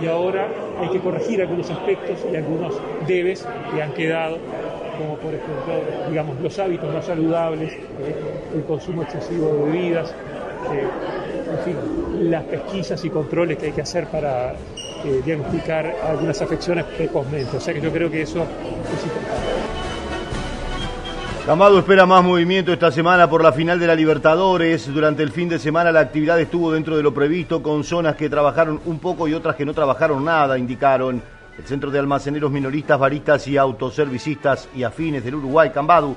[0.00, 0.48] y ahora
[0.80, 4.38] hay que corregir algunos aspectos y algunos debes que han quedado,
[4.98, 8.14] como por ejemplo, digamos, los hábitos no saludables, eh,
[8.54, 10.14] el consumo excesivo de bebidas,
[10.72, 10.86] eh,
[11.54, 16.84] en fin, las pesquisas y controles que hay que hacer para eh, diagnosticar algunas afecciones
[16.84, 17.56] precozmente.
[17.56, 19.84] O sea que yo creo que eso es importante.
[21.46, 24.92] Camado espera más movimiento esta semana por la final de la Libertadores.
[24.92, 28.30] Durante el fin de semana la actividad estuvo dentro de lo previsto con zonas que
[28.30, 31.22] trabajaron un poco y otras que no trabajaron nada, indicaron
[31.58, 36.16] el Centro de Almaceneros Minoristas, Baristas y Autoservicistas y Afines del Uruguay, Cambadu.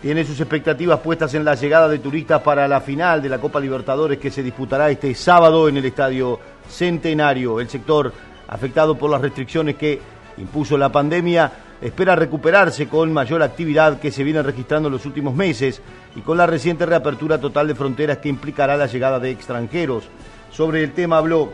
[0.00, 3.60] Tiene sus expectativas puestas en la llegada de turistas para la final de la Copa
[3.60, 7.60] Libertadores que se disputará este sábado en el Estadio Centenario.
[7.60, 8.10] El sector
[8.48, 10.00] afectado por las restricciones que
[10.38, 15.34] impuso la pandemia, espera recuperarse con mayor actividad que se viene registrando en los últimos
[15.34, 15.82] meses
[16.16, 20.04] y con la reciente reapertura total de fronteras que implicará la llegada de extranjeros.
[20.50, 21.52] Sobre el tema habló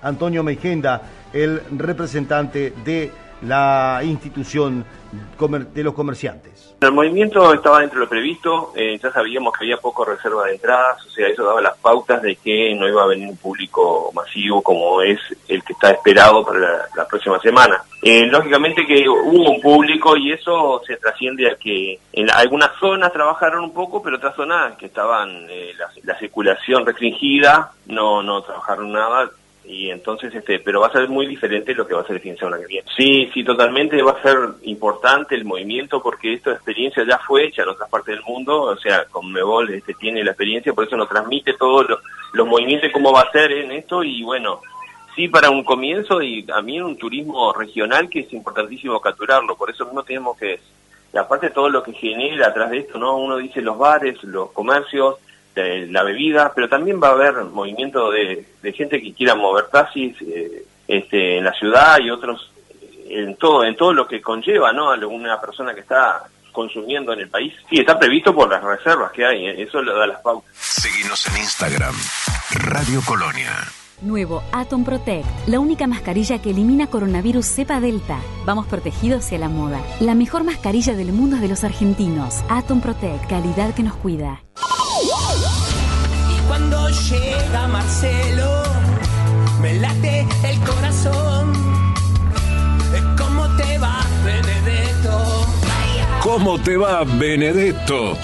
[0.00, 1.02] Antonio Meijenda,
[1.34, 3.10] el representante de
[3.42, 4.84] la institución
[5.74, 6.74] de los comerciantes.
[6.80, 10.54] El movimiento estaba dentro de lo previsto, eh, ya sabíamos que había poco reserva de
[10.54, 14.10] entradas, o sea, eso daba las pautas de que no iba a venir un público
[14.14, 17.84] masivo como es el que está esperado para la, próxima semana.
[18.00, 23.12] Eh, lógicamente que hubo un público y eso se trasciende a que en algunas zonas
[23.12, 28.42] trabajaron un poco, pero otras zonas que estaban eh, la, la circulación restringida no, no
[28.42, 29.30] trabajaron nada,
[29.64, 32.22] y entonces este pero va a ser muy diferente lo que va a ser el
[32.22, 32.88] fin de semana que viene.
[32.96, 37.62] Sí sí totalmente va a ser importante el movimiento porque esta experiencia ya fue hecha
[37.62, 40.96] en otras partes del mundo o sea con Mebol este tiene la experiencia por eso
[40.96, 41.86] nos transmite todos
[42.32, 44.02] los movimientos cómo va a ser en esto.
[44.02, 44.60] Y bueno
[45.14, 49.56] sí para un comienzo y también un turismo regional que es importantísimo capturarlo.
[49.56, 50.58] Por eso mismo tenemos que
[51.12, 54.50] y aparte todo lo que genera atrás de esto no uno dice los bares los
[54.52, 55.16] comercios
[55.54, 60.64] la bebida, pero también va a haber movimiento de, gente que quiera mover taxis eh,
[60.88, 62.50] este, en la ciudad y otros
[63.08, 67.20] en todo en todo lo que conlleva no a una persona que está consumiendo en
[67.20, 67.52] el país.
[67.68, 69.62] Sí, está previsto por las reservas que hay, ¿eh?
[69.62, 70.50] eso lo da las pautas.
[70.54, 71.94] Seguimos en Instagram,
[72.70, 73.50] Radio Colonia.
[74.02, 78.18] Nuevo Atom Protect, la única mascarilla que elimina coronavirus cepa delta.
[78.44, 79.80] Vamos protegidos hacia la moda.
[80.00, 82.42] La mejor mascarilla del mundo es de los argentinos.
[82.48, 84.42] Atom Protect, calidad que nos cuida.
[87.12, 88.62] Llega Marcelo,
[89.60, 91.52] me late el corazón.
[93.18, 95.46] ¿Cómo te va, Benedetto?
[96.22, 98.16] ¿Cómo te va, Benedetto?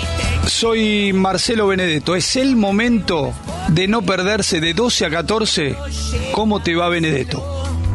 [0.47, 2.17] Soy Marcelo Benedetto.
[2.17, 3.35] Es el momento
[3.69, 5.77] de no perderse de 12 a 14.
[6.33, 7.45] ¿Cómo te va, Benedetto?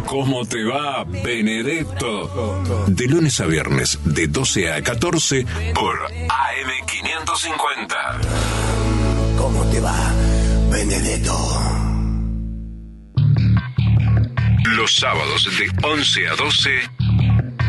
[0.05, 2.61] ¿Cómo te va, Benedetto?
[2.85, 7.95] De lunes a viernes, de 12 a 14, por AM550.
[9.37, 10.12] ¿Cómo te va,
[14.75, 16.69] los sábados de 11 a 12,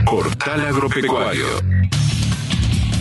[0.04, 1.46] Portal Agropecuario.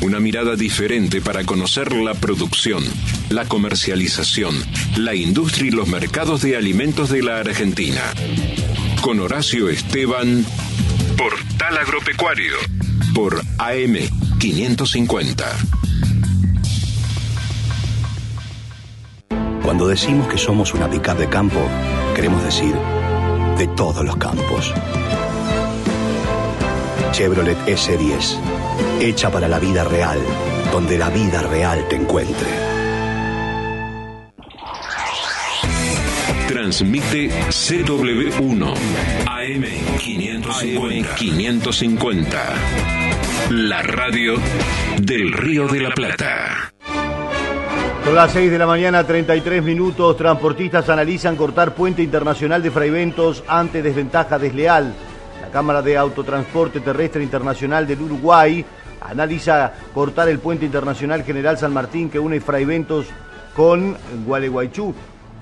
[0.01, 2.83] Una mirada diferente para conocer la producción,
[3.29, 4.55] la comercialización,
[4.97, 8.03] la industria y los mercados de alimentos de la Argentina.
[9.01, 10.45] Con Horacio Esteban,
[11.17, 12.53] Portal Agropecuario,
[13.15, 15.82] por AM550.
[19.63, 21.61] Cuando decimos que somos una pickup de campo,
[22.13, 22.75] queremos decir
[23.57, 24.73] de todos los campos.
[27.13, 28.37] Chevrolet S10,
[28.99, 30.19] hecha para la vida real,
[30.71, 32.49] donde la vida real te encuentre.
[36.49, 38.73] Transmite CW1
[39.25, 41.15] AM550.
[41.15, 42.53] 550.
[43.51, 44.35] La radio
[45.01, 46.72] del Río de la Plata.
[48.03, 50.17] Son las 6 de la mañana, 33 minutos.
[50.17, 54.93] Transportistas analizan cortar puente internacional de Fraiventos ante desventaja desleal.
[55.41, 58.65] La Cámara de Autotransporte Terrestre Internacional del Uruguay
[58.99, 63.05] analiza cortar el puente internacional General San Martín que une Fraiventos
[63.55, 64.93] con Gualeguaychú.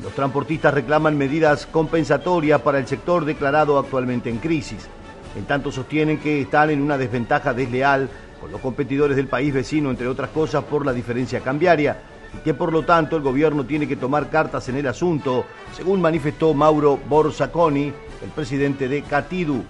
[0.04, 4.88] Los transportistas reclaman medidas compensatorias para el sector declarado actualmente en crisis.
[5.36, 8.08] En tanto sostienen que están en una desventaja desleal
[8.40, 11.98] con los competidores del país vecino, entre otras cosas, por la diferencia cambiaria
[12.44, 16.54] que por lo tanto el gobierno tiene que tomar cartas en el asunto, según manifestó
[16.54, 17.86] Mauro Borsaconi,
[18.24, 19.64] el presidente de Catidu.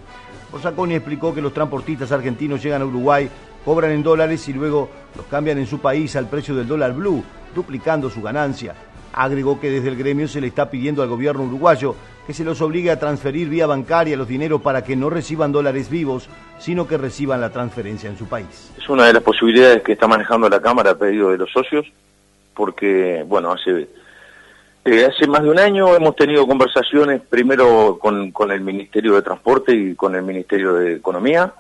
[0.51, 3.29] Borsaconi explicó que los transportistas argentinos llegan a Uruguay,
[3.65, 7.23] cobran en dólares y luego los cambian en su país al precio del dólar blue,
[7.53, 8.75] duplicando su ganancia.
[9.13, 11.95] Agregó que desde el gremio se le está pidiendo al gobierno uruguayo
[12.25, 15.89] que se los obligue a transferir vía bancaria los dineros para que no reciban dólares
[15.89, 18.71] vivos, sino que reciban la transferencia en su país.
[18.77, 21.85] Es una de las posibilidades que está manejando la Cámara a pedido de los socios,
[22.53, 23.87] porque, bueno, hace,
[24.85, 29.21] eh, hace más de un año hemos tenido conversaciones primero con, con el Ministerio de
[29.21, 31.53] Transporte y con el Ministerio de Economía.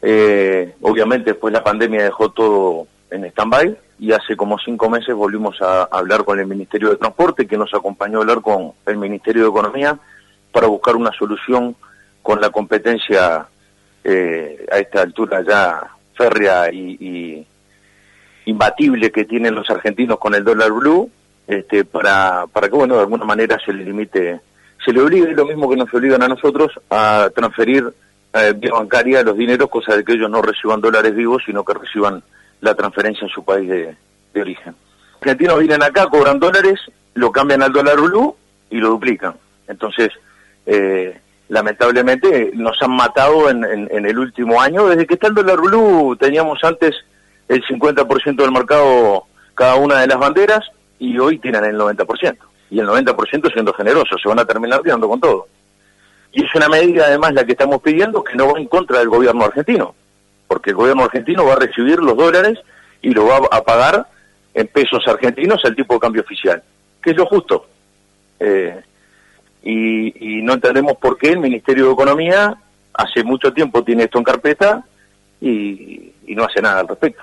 [0.00, 5.62] Eh, obviamente después la pandemia dejó todo en stand-by y hace como cinco meses volvimos
[5.62, 9.42] a hablar con el Ministerio de Transporte, que nos acompañó a hablar con el Ministerio
[9.42, 9.98] de Economía
[10.50, 11.76] para buscar una solución
[12.20, 13.46] con la competencia
[14.02, 17.46] eh, a esta altura ya férrea y,
[18.44, 21.10] imbatible que tienen los argentinos con el dólar blue,
[21.46, 24.40] este, para, para que, bueno, de alguna manera se le limite,
[24.84, 27.92] se le obligue lo mismo que nos obligan a nosotros a transferir
[28.34, 31.74] eh, vía bancaria los dineros, cosa de que ellos no reciban dólares vivos, sino que
[31.74, 32.22] reciban
[32.60, 33.94] la transferencia en su país de,
[34.40, 34.74] origen.
[35.12, 36.80] Los argentinos vienen acá, cobran dólares,
[37.14, 38.34] lo cambian al dólar blue
[38.70, 39.34] y lo duplican.
[39.68, 40.08] Entonces,
[40.64, 44.86] eh, lamentablemente nos han matado en, en, el último año.
[44.86, 46.94] Desde que está el dólar blue teníamos antes
[47.54, 52.36] el 50% del mercado cada una de las banderas y hoy tienen el 90%.
[52.70, 55.46] Y el 90% siendo generosos, se van a terminar quedando con todo.
[56.32, 59.08] Y es una medida además la que estamos pidiendo que no va en contra del
[59.08, 59.94] gobierno argentino,
[60.48, 62.58] porque el gobierno argentino va a recibir los dólares
[63.02, 64.06] y lo va a pagar
[64.54, 66.62] en pesos argentinos al tipo de cambio oficial,
[67.02, 67.66] que es lo justo.
[68.40, 68.80] Eh,
[69.62, 72.56] y, no entendemos por qué el Ministerio de Economía
[72.94, 74.84] hace mucho tiempo tiene esto en carpeta
[75.40, 77.22] y, no hace nada al respecto,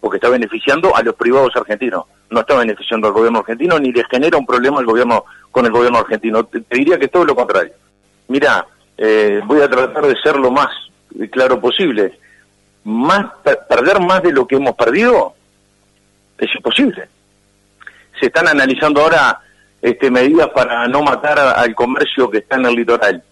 [0.00, 4.04] porque está beneficiando a los privados argentinos, no está beneficiando al gobierno argentino ni le
[4.10, 6.44] genera un problema al gobierno con el gobierno argentino.
[6.44, 7.72] Te, diría que es todo lo contrario.
[8.28, 10.68] Mira, eh, voy a tratar de ser lo más
[11.30, 12.18] claro posible.
[13.68, 15.34] Perder más de lo que hemos perdido
[16.38, 17.08] es imposible.
[18.18, 19.40] Se están analizando ahora
[19.82, 23.22] este, medidas para no matar al comercio que está en el litoral.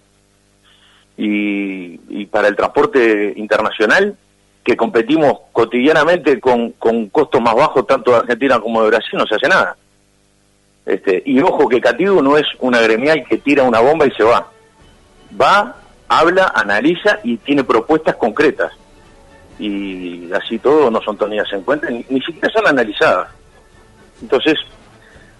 [1.16, 4.16] Y, para el transporte internacional,
[4.68, 9.26] que competimos cotidianamente con, con costos más bajos tanto de Argentina como de Brasil, no
[9.26, 9.74] se hace nada.
[10.84, 14.24] Este, y ojo que Cativo no es una gremial que tira una bomba y se
[14.24, 14.46] va.
[15.40, 15.74] Va,
[16.06, 18.70] habla, analiza y tiene propuestas concretas.
[19.58, 23.30] Y así todo no son tenidas en cuenta, ni, siquiera son analizadas.
[24.20, 24.58] Entonces,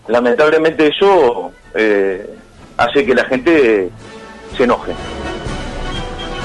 [0.07, 2.35] lamentablemente eso eh,
[2.79, 3.91] hace que la gente
[4.57, 4.95] se enoje.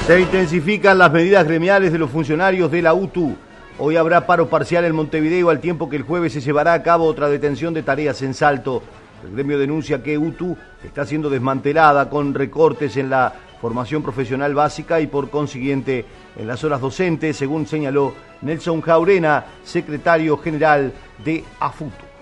[0.06, 3.36] Se intensifican las medidas gremiales de los funcionarios de la UTU.
[3.78, 7.06] Hoy habrá paro parcial en Montevideo al tiempo que el jueves se llevará a cabo
[7.06, 8.82] otra detención de tareas en Salto.
[9.24, 13.32] El gremio denuncia que UTU está siendo desmantelada con recortes en la
[13.62, 16.04] formación profesional básica y por consiguiente
[16.36, 20.92] en las horas docentes, según señaló Nelson Jaurena, secretario general
[21.24, 22.14] de AFUTU.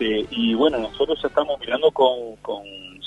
[0.00, 2.62] Este, y bueno, nosotros estamos mirando con, con,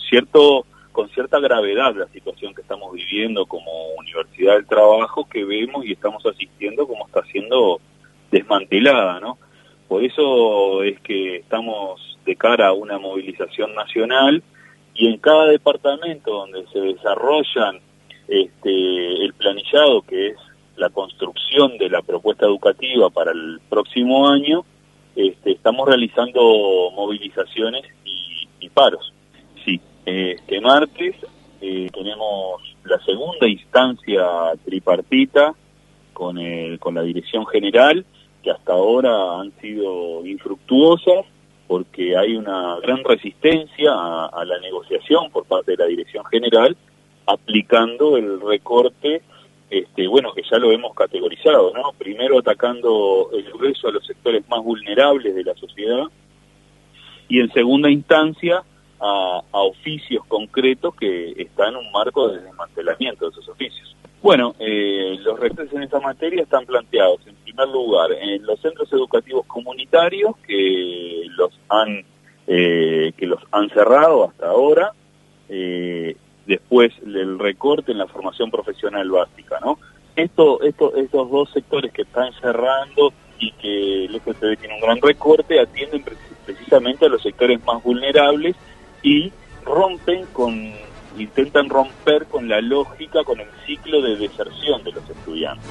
[0.09, 5.86] cierto con cierta gravedad la situación que estamos viviendo como Universidad del Trabajo, que vemos
[5.86, 7.82] y estamos asistiendo como está siendo
[8.32, 9.38] desmantelada, ¿no?
[9.89, 14.41] Por eso es que estamos de cara a una movilización nacional
[14.96, 17.80] y en cada departamento donde se desarrollan
[18.28, 20.38] este, el planillado, que es
[20.78, 24.66] la construcción de la propuesta educativa para el próximo año,
[25.16, 26.41] este, estamos realizando
[26.91, 29.14] movilizaciones y, paros.
[29.64, 31.16] Sí, este martes
[31.62, 34.26] eh, tenemos la segunda instancia
[34.66, 35.54] tripartita
[36.14, 38.06] con, el, con la dirección general,
[38.41, 41.26] que hasta ahora han sido infructuosas
[41.68, 46.76] porque hay una gran resistencia a, a la negociación por parte de la dirección general,
[47.26, 49.22] aplicando el recorte
[49.74, 51.93] este, bueno, que ya lo hemos categorizado, ¿no?
[51.97, 56.04] Primero atacando el grueso a los sectores más vulnerables de la sociedad
[57.28, 58.62] y en segunda instancia
[59.04, 63.95] a, oficios concretos que están en un marco de desmantelamiento de esos oficios.
[64.22, 68.91] Bueno, eh, los recortes en esta materia están planteados, en primer lugar, en los centros
[68.93, 72.06] educativos comunitarios que los han
[72.47, 74.91] eh, que los han cerrado hasta ahora,
[75.49, 79.78] eh, después el recorte en la formación profesional básica, ¿no?
[80.16, 85.01] Esto, esto, estos dos sectores que están cerrando y que el FCB tiene un gran
[85.01, 86.04] recorte atienden
[86.45, 88.56] precisamente a los sectores más vulnerables
[89.04, 89.32] y
[89.66, 90.74] rompen con,
[91.18, 95.70] intentan romper con la lógica, con el ciclo de deserción de los estudiantes.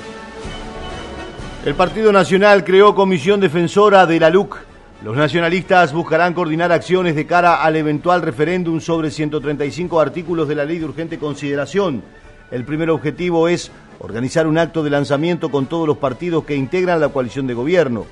[1.64, 4.72] El Partido Nacional creó comisión defensora de la LUC
[5.04, 10.64] los nacionalistas buscarán coordinar acciones de cara al eventual referéndum sobre 135 artículos de la
[10.64, 12.04] ley de urgente consideración.
[12.52, 17.00] El primer objetivo es organizar un acto de lanzamiento con todos los partidos que integran
[17.00, 18.06] la coalición de gobierno.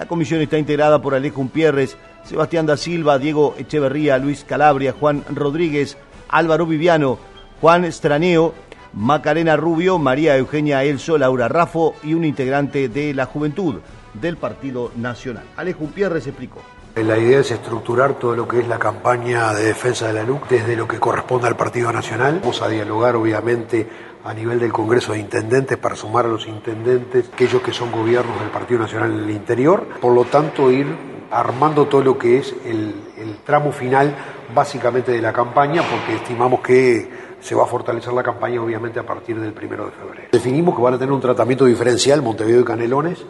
[0.00, 1.94] La comisión está integrada por Alejo Pierres,
[2.24, 5.98] Sebastián da Silva, Diego Echeverría, Luis Calabria, Juan Rodríguez,
[6.30, 7.18] Álvaro Viviano,
[7.60, 8.54] Juan Estraneo,
[8.94, 13.80] Macarena Rubio, María Eugenia Elso, Laura Rafo y un integrante de la Juventud
[14.14, 15.44] del Partido Nacional.
[15.58, 16.62] Alejo Pierres explicó.
[17.04, 20.48] La idea es estructurar todo lo que es la campaña de defensa de la LUC
[20.48, 22.40] desde lo que corresponde al Partido Nacional.
[22.40, 23.88] Vamos a dialogar, obviamente,
[24.22, 28.38] a nivel del Congreso de Intendentes para sumar a los intendentes aquellos que son gobiernos
[28.38, 29.86] del Partido Nacional en el interior.
[30.00, 30.86] Por lo tanto, ir
[31.30, 34.14] armando todo lo que es el, el tramo final,
[34.54, 37.08] básicamente, de la campaña, porque estimamos que
[37.40, 40.28] se va a fortalecer la campaña, obviamente, a partir del primero de febrero.
[40.32, 43.24] Definimos que van a tener un tratamiento diferencial Montevideo y Canelones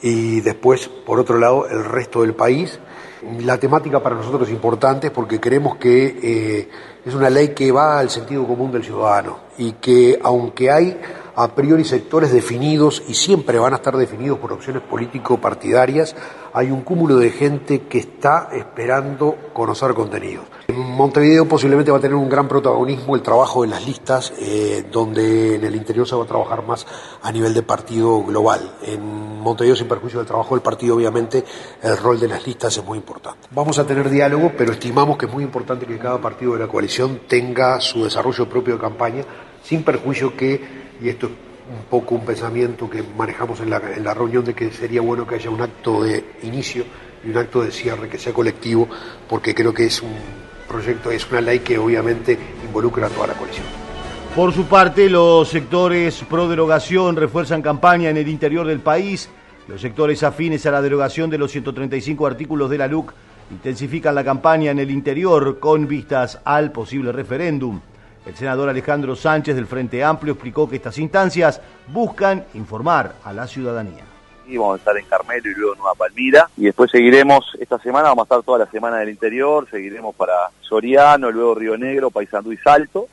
[0.00, 2.78] y después, por otro lado, el resto del país.
[3.40, 6.68] La temática para nosotros es importante porque creemos que eh,
[7.04, 11.00] es una ley que va al sentido común del ciudadano y que aunque hay
[11.36, 16.16] a priori sectores definidos y siempre van a estar definidos por opciones político-partidarias,
[16.54, 20.46] hay un cúmulo de gente que está esperando conocer contenidos.
[20.68, 24.86] En Montevideo posiblemente va a tener un gran protagonismo el trabajo de las listas, eh,
[24.90, 26.86] donde en el interior se va a trabajar más
[27.22, 28.76] a nivel de partido global.
[28.82, 31.44] En Montevideo, sin perjuicio del trabajo del partido, obviamente
[31.82, 33.46] el rol de las listas es muy importante.
[33.50, 36.66] Vamos a tener diálogo, pero estimamos que es muy importante que cada partido de la
[36.66, 39.24] coalición tenga su desarrollo propio de campaña,
[39.62, 41.32] sin perjuicio que, y esto es
[41.68, 45.26] un poco un pensamiento que manejamos en la, en la reunión de que sería bueno
[45.26, 46.84] que haya un acto de inicio
[47.24, 48.88] y un acto de cierre que sea colectivo,
[49.28, 50.14] porque creo que es un
[50.68, 53.66] proyecto, es una ley que obviamente involucra a toda la coalición.
[54.34, 59.30] Por su parte, los sectores pro derogación refuerzan campaña en el interior del país.
[59.66, 63.14] Los sectores afines a la derogación de los 135 artículos de la LUC
[63.50, 67.80] intensifican la campaña en el interior con vistas al posible referéndum.
[68.26, 73.46] El senador Alejandro Sánchez del Frente Amplio explicó que estas instancias buscan informar a la
[73.46, 74.02] ciudadanía.
[74.48, 76.50] Vamos a estar en Carmelo y luego en Nueva Palmira.
[76.56, 80.34] Y después seguiremos, esta semana vamos a estar toda la semana del interior, seguiremos para
[80.60, 83.06] Soriano, luego Río Negro, Paysandú y Salto.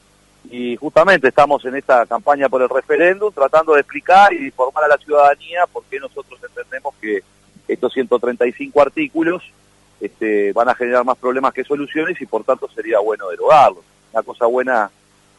[0.50, 4.88] Y justamente estamos en esta campaña por el referéndum tratando de explicar y informar a
[4.88, 7.24] la ciudadanía por qué nosotros entendemos que
[7.68, 9.44] estos 135 artículos
[10.02, 13.84] este, van a generar más problemas que soluciones y por tanto sería bueno derogarlos.
[14.12, 14.92] Una cosa buena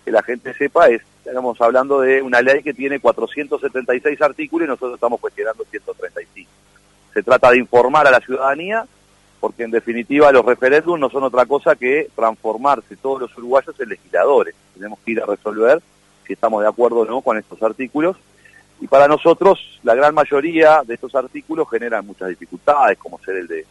[0.04, 4.70] que la gente sepa es, estamos hablando de una ley que tiene 476 artículos y
[4.70, 6.50] nosotros estamos cuestionando 135.
[7.12, 8.86] Se trata de informar a la ciudadanía,
[9.40, 13.88] porque en definitiva los referéndums no son otra cosa que transformarse todos los uruguayos en
[13.88, 14.54] legisladores.
[14.74, 15.80] Tenemos que ir a resolver
[16.26, 18.16] si estamos de acuerdo o no con estos artículos.
[18.80, 23.46] Y para nosotros, la gran mayoría de estos artículos generan muchas dificultades, como ser el
[23.46, 23.66] de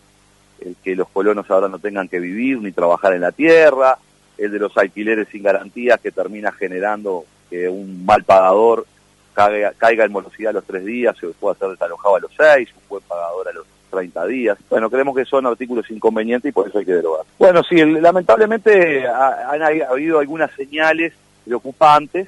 [0.59, 3.97] el que los colonos ahora no tengan que vivir ni trabajar en la tierra,
[4.37, 8.85] el de los alquileres sin garantías que termina generando que un mal pagador
[9.33, 12.69] caiga, caiga en morosidad a los tres días, se pueda ser desalojado a los seis,
[12.75, 14.57] un buen pagador a los 30 días.
[14.69, 17.25] Bueno, creemos que son artículos inconvenientes y por eso hay que derogar.
[17.37, 21.13] Bueno, sí, lamentablemente han habido algunas señales
[21.45, 22.27] preocupantes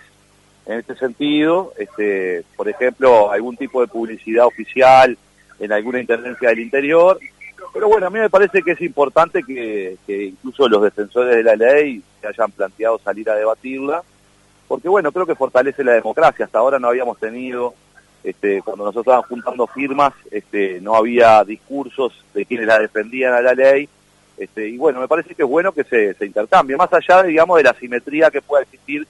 [0.66, 1.74] en este sentido.
[1.78, 5.18] Este, por ejemplo, algún tipo de publicidad oficial
[5.60, 7.20] en alguna intendencia del interior
[7.76, 11.58] pero bueno, a mí me parece que es importante que, incluso los defensores de la
[11.58, 14.02] ley se hayan planteado salir a debatirla,
[14.66, 16.46] porque bueno, creo que fortalece la democracia.
[16.46, 17.74] Hasta ahora no habíamos tenido,
[18.24, 23.42] este, cuando nosotros estábamos juntando firmas, este, no había discursos de quienes la defendían a
[23.42, 23.90] la ley.
[24.38, 27.58] Este, y bueno, me parece que es bueno que se, se intercambie, más allá, digamos,
[27.58, 29.06] de la simetría que pueda existir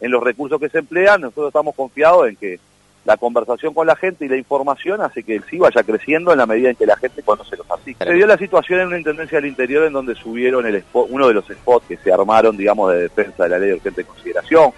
[0.00, 2.58] en los recursos que se emplean, nosotros estamos confiados en que
[3.06, 6.38] la conversación con la gente y la información hace que el sí vaya creciendo en
[6.38, 8.08] la medida en que la gente conoce los artículos.
[8.08, 11.34] Se dio la situación en una intendencia del interior en donde subieron el uno de
[11.34, 14.72] los spots que se armaron, digamos, de defensa de la ley de urgente consideración.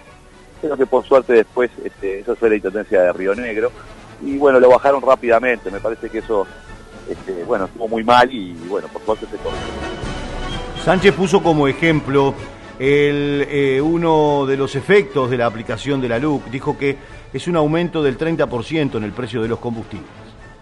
[0.61, 3.71] Creo que por suerte después, este, eso fue la intendencia de Río Negro.
[4.21, 5.71] Y bueno, lo bajaron rápidamente.
[5.71, 6.45] Me parece que eso,
[7.09, 9.89] este, bueno, estuvo muy mal y bueno, por suerte se corrigió.
[10.85, 12.35] Sánchez puso como ejemplo
[12.77, 16.45] el, eh, uno de los efectos de la aplicación de la LUC.
[16.45, 16.97] Dijo que
[17.33, 20.09] es un aumento del 30% en el precio de los combustibles.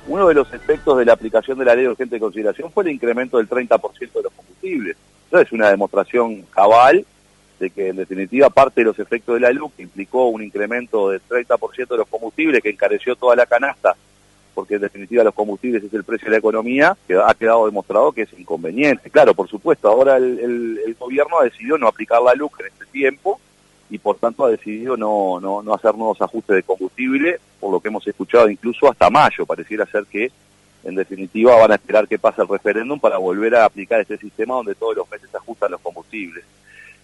[0.07, 2.91] Uno de los efectos de la aplicación de la ley de urgente consideración fue el
[2.91, 4.97] incremento del 30% de los combustibles.
[5.27, 7.05] Eso es una demostración cabal
[7.59, 11.09] de que en definitiva parte de los efectos de la luz que implicó un incremento
[11.09, 13.95] del 30% de los combustibles que encareció toda la canasta,
[14.53, 16.95] porque en definitiva los combustibles es el precio de la economía,
[17.25, 19.09] ha quedado demostrado que es inconveniente.
[19.09, 22.85] Claro, por supuesto, ahora el, el gobierno ha decidido no aplicar la luz en este
[22.85, 23.39] tiempo,
[23.89, 27.79] y por tanto ha decidido no, no, no hacer nuevos ajustes de combustible, por lo
[27.79, 29.45] que hemos escuchado incluso hasta mayo.
[29.45, 30.31] Pareciera ser que
[30.83, 34.55] en definitiva van a esperar que pase el referéndum para volver a aplicar este sistema
[34.55, 36.43] donde todos los meses se ajustan los combustibles.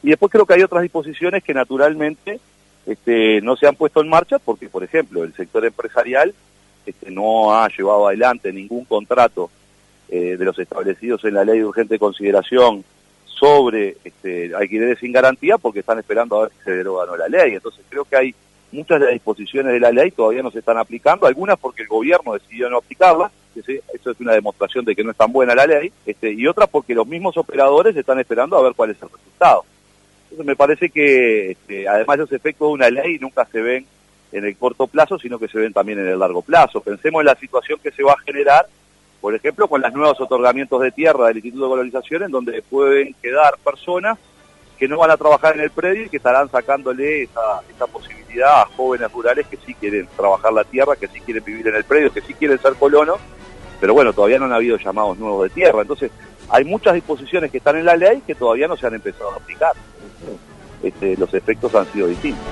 [0.02, 2.40] Y después creo que hay otras disposiciones que naturalmente
[2.86, 6.34] este, no se han puesto en marcha porque, por ejemplo, el sector empresarial
[6.86, 9.50] este, no ha llevado adelante ningún contrato
[10.10, 12.84] eh, de los establecidos en la ley de urgente consideración
[13.40, 17.28] sobre este, alquileres sin garantía porque están esperando a ver si se deroga no la
[17.28, 17.54] ley.
[17.54, 18.36] Entonces creo que hay
[18.72, 22.70] muchas disposiciones de la ley todavía no se están aplicando, algunas porque el gobierno decidió
[22.70, 26.34] no aplicarlas, eso es una demostración de que no es tan buena la ley, este,
[26.34, 29.64] y otras porque los mismos operadores están esperando a ver cuál es el resultado.
[30.24, 33.86] Entonces me parece que este, además los efectos de una ley nunca se ven
[34.32, 36.82] en el corto plazo, sino que se ven también en el largo plazo.
[36.82, 38.66] Pensemos en la situación que se va a generar
[39.24, 43.15] por ejemplo, con los nuevos otorgamientos de tierra del Instituto de Colonización, en donde pueden
[43.21, 44.19] quedar personas
[44.78, 48.65] que no van a trabajar en el predio y que estarán sacándole esa, posibilidad a
[48.76, 52.11] jóvenes rurales que sí quieren trabajar la tierra, que sí quieren vivir en el predio,
[52.11, 53.15] que sí quieren ser colonos,
[53.80, 55.84] pero bueno, todavía no han habido llamados nuevos de tierra.
[55.84, 56.11] Entonces,
[56.49, 59.36] hay muchas disposiciones que están en la ley que todavía no se han empezado a
[59.38, 59.71] aplicar.
[60.84, 62.43] Este, los efectos han sido distintos.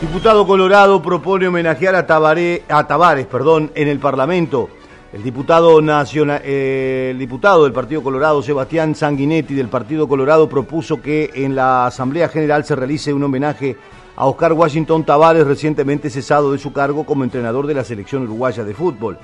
[0.00, 4.68] Diputado Colorado propone homenajear a, Tabaré, a Tavares perdón, en el Parlamento.
[5.12, 11.00] El diputado, nacional, eh, el diputado del Partido Colorado, Sebastián Sanguinetti, del Partido Colorado, propuso
[11.00, 13.76] que en la Asamblea General se realice un homenaje
[14.16, 18.64] a Oscar Washington Tavares, recientemente cesado de su cargo como entrenador de la selección uruguaya
[18.64, 19.16] de fútbol.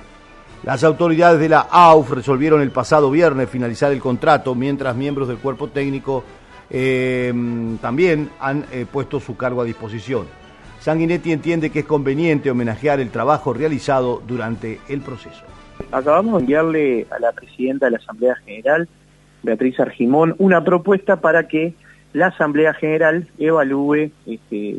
[0.63, 5.37] Las autoridades de la AUF resolvieron el pasado viernes finalizar el contrato, mientras miembros del
[5.37, 6.23] cuerpo técnico
[6.69, 7.33] eh,
[7.81, 10.27] también han eh, puesto su cargo a disposición.
[10.79, 15.43] Sanguinetti entiende que es conveniente homenajear el trabajo realizado durante el proceso.
[15.91, 18.87] Acabamos de enviarle a la presidenta de la Asamblea General,
[19.43, 21.73] Beatriz Argimón, una propuesta para que
[22.13, 24.75] la Asamblea General evalúe este,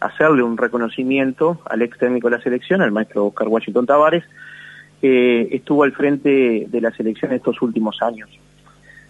[0.00, 4.24] hacerle un reconocimiento al ex técnico de la selección, al maestro Oscar Washington Tavares,
[5.00, 8.30] que estuvo al frente de la selección estos últimos años.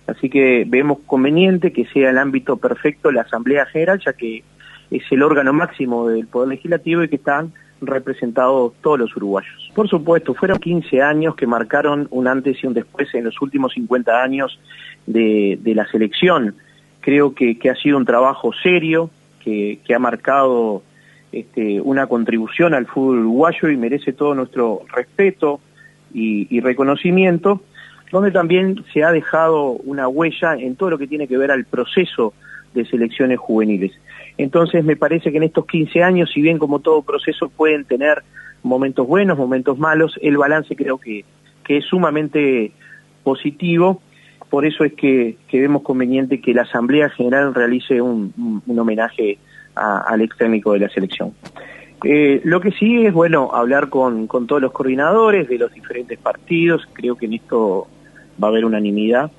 [0.06, 4.44] Así que vemos conveniente que sea el ámbito perfecto la Asamblea General, ya que
[4.90, 9.70] es el órgano máximo del Poder Legislativo y que están representados todos los uruguayos.
[9.74, 13.72] Por supuesto, fueron 15 años que marcaron un antes y un después en los últimos
[13.74, 14.58] 50 años
[15.06, 16.54] de, la selección.
[17.00, 19.10] Creo que, ha sido un trabajo serio,
[19.40, 20.82] que, ha marcado
[21.32, 25.60] este, una contribución al fútbol uruguayo y merece todo nuestro respeto
[26.12, 27.62] y, y reconocimiento,
[28.10, 31.64] donde también se ha dejado una huella en todo lo que tiene que ver al
[31.64, 32.32] proceso
[32.74, 33.92] de selecciones juveniles.
[34.38, 38.22] Entonces me parece que en estos 15 años, si bien como todo proceso pueden tener
[38.62, 41.24] momentos buenos, momentos malos, el balance creo que,
[41.68, 42.72] es sumamente
[43.24, 44.00] positivo.
[44.50, 49.38] Por eso es que, vemos conveniente que la Asamblea General realice un, homenaje
[49.74, 51.32] al ex de la selección.
[52.04, 56.86] Eh, lo que sí es, bueno, hablar con, todos los coordinadores de los diferentes partidos,
[56.92, 57.88] creo que en esto
[58.42, 59.30] va a haber unanimidad.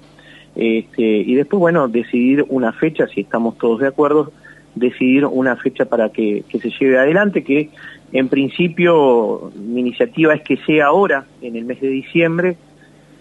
[0.56, 4.32] Este, y después, bueno, decidir una fecha, si estamos todos de acuerdo,
[4.80, 7.70] decidir una fecha para que, se lleve adelante, que
[8.12, 12.58] en principio mi iniciativa es que sea ahora, en el mes de diciembre,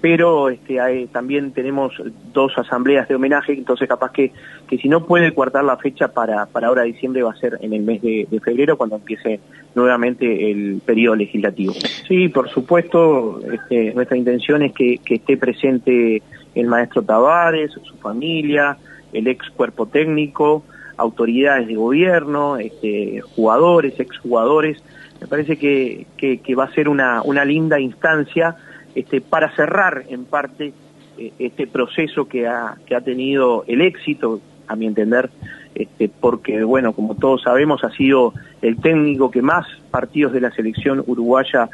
[0.00, 0.78] pero este,
[1.10, 1.92] también tenemos
[2.32, 4.30] dos asambleas de homenaje, entonces capaz que,
[4.68, 7.72] que si no puede cuartar la fecha para, para ahora diciembre va a ser en
[7.72, 9.40] el mes de, febrero cuando empiece
[9.74, 11.72] nuevamente el periodo legislativo.
[12.06, 16.22] Sí, por supuesto, este, nuestra intención es que, que esté presente
[16.54, 18.76] el maestro Tavares, su familia,
[19.12, 20.64] el ex cuerpo técnico,
[20.96, 24.82] autoridades de gobierno, este, jugadores, exjugadores.
[25.20, 26.06] Me parece que,
[26.54, 28.56] va a ser una, linda instancia
[28.94, 30.72] este, para cerrar en parte
[31.18, 35.30] eh, este proceso que ha, tenido el éxito, a mi entender,
[35.74, 40.50] este, porque, bueno, como todos sabemos, ha sido el técnico que más partidos de la
[40.50, 41.68] selección uruguaya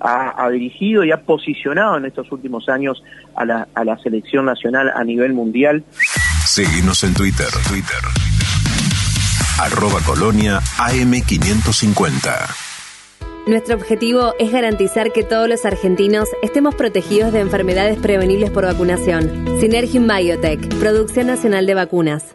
[0.00, 3.02] ha, dirigido y ha posicionado en estos últimos años
[3.34, 5.84] a la, a la selección nacional a nivel mundial.
[6.46, 8.37] Seguimos en Twitter, Twitter
[9.58, 12.54] arroba colonia AM550.
[13.48, 19.46] Nuestro objetivo es garantizar que todos los argentinos estemos protegidos de enfermedades prevenibles por vacunación.
[19.58, 22.34] Synergium Biotech, Producción Nacional de Vacunas.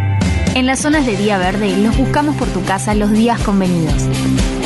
[0.53, 4.03] En las zonas de día verde los buscamos por tu casa los días convenidos.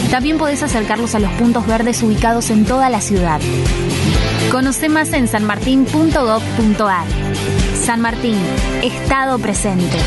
[0.09, 3.39] También podés acercarlos a los puntos verdes ubicados en toda la ciudad.
[4.51, 7.05] Conoce más en sanmartin.gov.ar.
[7.83, 8.37] San Martín,
[8.83, 9.97] Estado presente.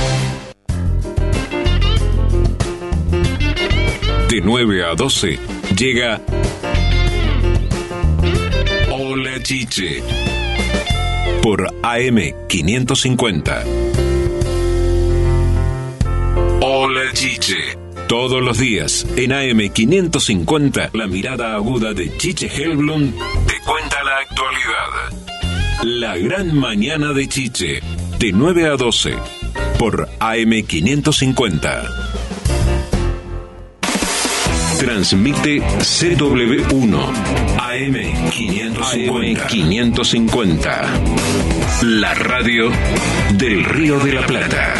[4.28, 5.38] De 9 a 12
[5.76, 6.20] llega
[8.90, 10.02] Hola Chiche
[11.40, 12.18] por AM
[12.48, 13.87] 550.
[18.08, 24.16] Todos los días en AM 550 la mirada aguda de Chiche Helblum te cuenta la
[24.16, 25.12] actualidad.
[25.84, 27.82] La gran mañana de Chiche
[28.18, 29.14] de 9 a 12
[29.78, 31.82] por AM 550.
[34.80, 37.12] Transmite CW1
[37.58, 38.30] AM
[39.48, 40.82] 550.
[41.82, 42.70] La radio
[43.34, 44.72] del Río de la Plata.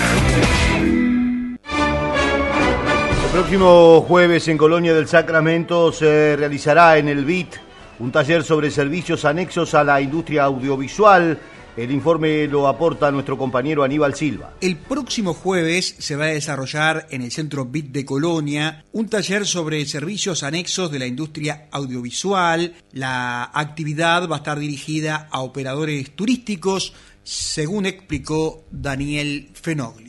[3.39, 7.55] El próximo jueves en Colonia del Sacramento se realizará en el BIT
[8.01, 11.39] un taller sobre servicios anexos a la industria audiovisual
[11.77, 14.55] El informe lo aporta nuestro compañero Aníbal Silva.
[14.61, 19.47] El próximo jueves se va a desarrollar en el Centro BIT de Colonia un taller
[19.47, 22.75] sobre servicios anexos de la industria audiovisual.
[22.91, 30.08] La actividad va a estar dirigida a operadores turísticos, según explicó Daniel Fenoglio.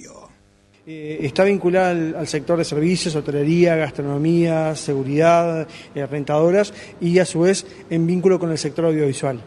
[0.91, 7.41] Eh, está vinculada al, sector de servicios, hotelería, gastronomía, seguridad, eh, rentadoras y a su
[7.41, 9.39] vez en vínculo con el sector audiovisual.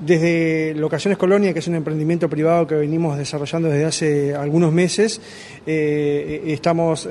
[0.00, 5.20] Desde Locaciones Colonia, que es un emprendimiento privado que venimos desarrollando desde hace algunos meses,
[5.64, 7.08] eh, estamos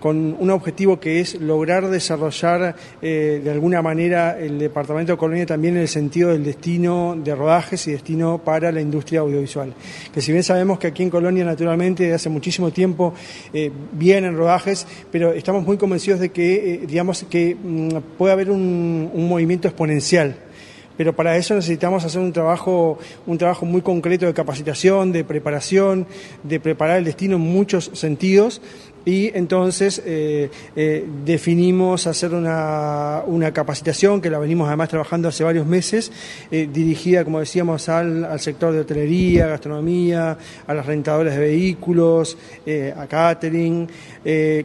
[0.00, 5.46] con un objetivo que es lograr desarrollar eh, de alguna manera el Departamento de Colonia
[5.46, 9.74] también en el sentido del destino de rodajes y destino para la industria audiovisual.
[10.12, 13.14] Que si bien sabemos que aquí en Colonia naturalmente desde hace muchísimo tiempo
[13.52, 18.50] eh, vienen rodajes, pero estamos muy convencidos de que, eh, digamos, que mm, puede haber
[18.50, 20.36] un, un movimiento exponencial
[20.98, 26.08] pero para eso necesitamos hacer un trabajo, un trabajo muy concreto de capacitación, de preparación,
[26.42, 28.60] de preparar el destino en muchos sentidos
[29.04, 35.44] y entonces eh, eh, definimos hacer una, una, capacitación que la venimos además trabajando hace
[35.44, 36.12] varios meses,
[36.50, 40.36] eh, dirigida, como decíamos, al, al, sector de hotelería, gastronomía,
[40.66, 42.36] a las rentadoras de vehículos,
[42.96, 43.88] a catering,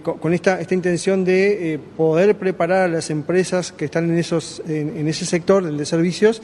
[0.03, 4.61] con, con, esta, esta intención de poder preparar a las empresas que están en, esos,
[4.67, 6.41] en, ese sector, el de servicios,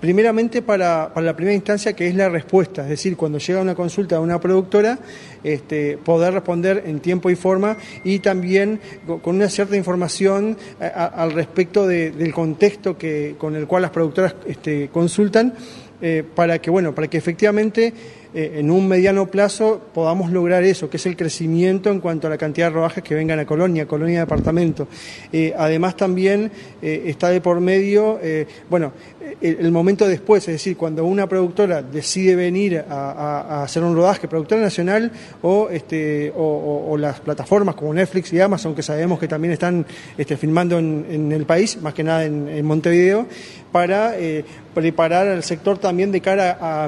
[0.00, 3.74] primeramente para, para la primera instancia que es la respuesta, es decir, cuando llega una
[3.74, 4.98] consulta de una productora,
[5.46, 8.80] este, poder responder en tiempo y forma y también
[9.22, 14.34] con una cierta información eh, al respecto del contexto que, con el cual las productoras
[14.46, 15.54] este, consultan
[16.02, 17.94] eh, para que bueno para que efectivamente
[18.36, 22.30] eh, en un mediano plazo podamos lograr eso, que es el crecimiento en cuanto a
[22.30, 24.88] la cantidad de rodajes que vengan a Colonia, Colonia departamento.
[25.32, 28.20] Eh, además también eh, está de por medio,
[28.68, 28.92] bueno,
[29.40, 34.60] el, momento después, es decir, cuando una productora decide venir a, hacer un rodaje, productora
[34.60, 35.10] nacional
[35.40, 39.86] o, este, o, las plataformas como Netflix y Amazon, que sabemos que también están
[40.18, 43.26] este, filmando en, el país, más que nada en, Montevideo,
[43.72, 44.14] para
[44.76, 46.84] preparar al sector también de cara a,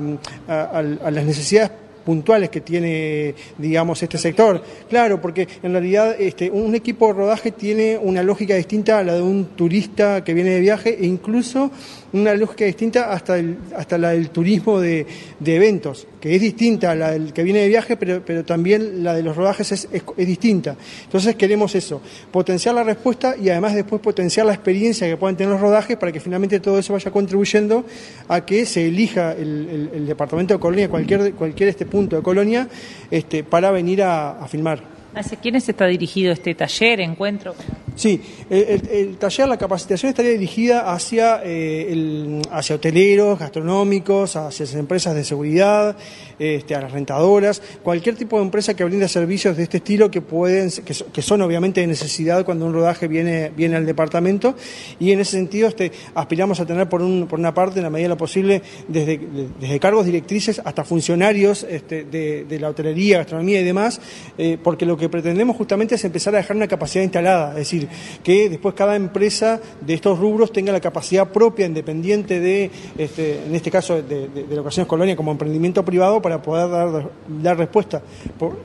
[0.46, 4.62] a las necesidades necesidades puntuales que tiene, digamos, este sector.
[4.88, 9.14] Claro, porque en realidad este, un equipo de rodaje tiene una lógica distinta a la
[9.14, 11.70] de un turista que viene de viaje e incluso
[12.12, 15.06] una lógica distinta hasta, el, hasta la del turismo de,
[15.44, 19.22] eventos, que es distinta a la del que viene de viaje, pero, también la de
[19.22, 20.76] los rodajes es, distinta.
[21.04, 25.52] Entonces queremos eso, potenciar la respuesta y además después potenciar la experiencia que puedan tener
[25.52, 27.84] los rodajes para que finalmente todo eso vaya contribuyendo
[28.28, 32.68] a que se elija el, departamento de Colonia, cualquier, cualquier este punto de Colonia,
[33.10, 34.98] este, para venir a, a filmar.
[35.14, 37.54] ¿Hacia quiénes está dirigido este taller, encuentro?
[37.96, 45.16] Sí, el, taller, la capacitación estaría dirigida hacia, eh, hacia hoteleros, gastronómicos, hacia las empresas
[45.16, 45.96] de seguridad,
[46.38, 50.20] este, a las rentadoras, cualquier tipo de empresa que brinda servicios de este estilo que
[50.20, 54.54] pueden, que, son obviamente de necesidad cuando un rodaje viene, viene al departamento.
[54.98, 57.90] Y en ese sentido este, aspiramos a tener por, un, por una parte, en la
[57.90, 59.20] medida de lo posible, desde,
[59.60, 64.00] desde cargos directrices hasta funcionarios este, de, la hotelería, gastronomía y demás,
[64.36, 67.88] eh, porque lo que pretendemos justamente es empezar a dejar una capacidad instalada, es decir,
[68.22, 73.54] que después cada empresa de estos rubros tenga la capacidad propia, independiente de, este, en
[73.54, 77.10] este caso, de, de, de Ocasiones Colonia como emprendimiento privado para poder
[77.42, 78.02] dar, respuesta.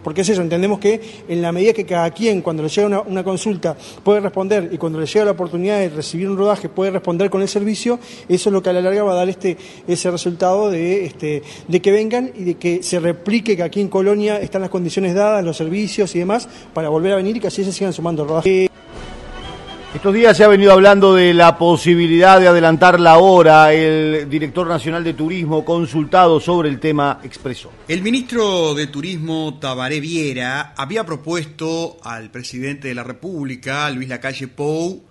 [0.03, 0.99] porque es eso, entendemos que
[1.30, 4.99] en la medida que cada quien, cuando le llega una, consulta, puede responder y cuando
[4.99, 8.53] le llega la oportunidad de recibir un rodaje, puede responder con el servicio, eso es
[8.53, 9.55] lo que a la larga va a dar este,
[9.88, 13.88] ese resultado de, este, de que vengan y de que se replique que aquí en
[13.88, 17.47] Colonia están las condiciones dadas, los servicios y demás, para volver a venir y que
[17.47, 18.70] así se sigan sumando rodajes.
[19.94, 23.72] Estos días se ha venido hablando de la posibilidad de adelantar la hora.
[23.74, 27.72] El director nacional de turismo consultado sobre el tema expresó.
[27.88, 34.48] El ministro de Turismo Tabaré Viera había propuesto al presidente de la República, Luis Lacalle
[34.48, 35.04] Pou,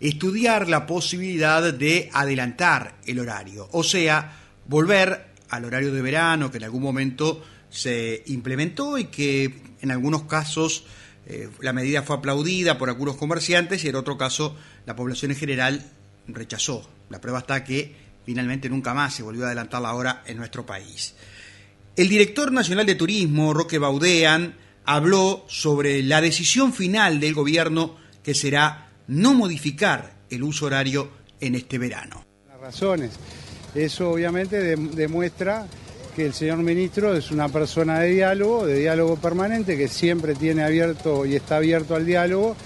[0.00, 6.58] estudiar la posibilidad de adelantar el horario, o sea, volver al horario de verano que
[6.58, 10.84] en algún momento se implementó y que en algunos casos
[11.26, 14.56] eh, la medida fue aplaudida por algunos comerciantes y en otro caso
[14.86, 15.90] la población en general
[16.28, 16.88] rechazó.
[17.08, 17.94] La prueba está que
[18.24, 21.14] finalmente nunca más se volvió a adelantar la hora en nuestro país.
[21.96, 28.34] El director nacional de turismo, Roque Baudean, habló sobre la decisión final del gobierno que
[28.34, 31.10] será no modificar el uso horario
[31.40, 32.24] en este verano.
[32.48, 33.12] Las razones.
[33.74, 35.66] Eso obviamente demuestra
[36.14, 40.62] que el señor ministro es una persona de diálogo, de diálogo permanente, que siempre tiene
[40.62, 42.56] abierto y está abierto al diálogo,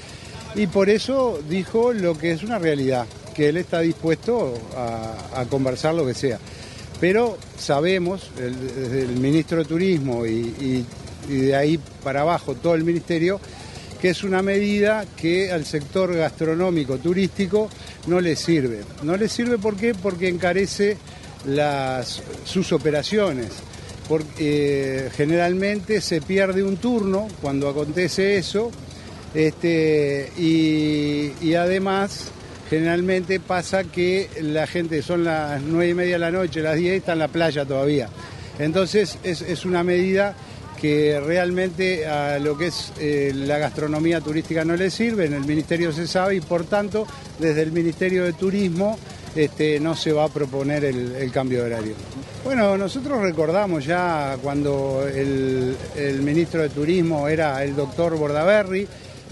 [0.54, 5.94] y por eso dijo lo que es una realidad, que él está dispuesto a, conversar
[5.94, 6.38] lo que sea.
[7.00, 10.84] Pero sabemos, desde el ministro de Turismo y,
[11.28, 13.40] de ahí para abajo todo el ministerio,
[14.00, 17.68] que es una medida que al sector gastronómico turístico
[18.06, 18.80] no le sirve.
[19.02, 19.94] No le sirve ¿por qué?
[19.94, 20.96] porque encarece
[21.46, 23.48] las, sus operaciones.
[24.08, 28.70] Porque, eh, generalmente se pierde un turno cuando acontece eso
[29.34, 32.30] este, y, además
[32.70, 36.98] generalmente pasa que la gente son las nueve y media de la noche, las 10
[36.98, 38.08] está en la playa todavía.
[38.58, 40.34] Entonces es, una medida
[40.78, 45.46] que realmente a lo que es eh, la gastronomía turística no le sirve, en el
[45.46, 47.06] Ministerio se sabe y por tanto
[47.38, 48.98] desde el Ministerio de Turismo
[49.34, 51.94] este, no se va a proponer el, cambio de horario.
[52.44, 55.76] Bueno, nosotros recordamos ya cuando el,
[56.22, 58.86] ministro de Turismo era el doctor Bordaberry,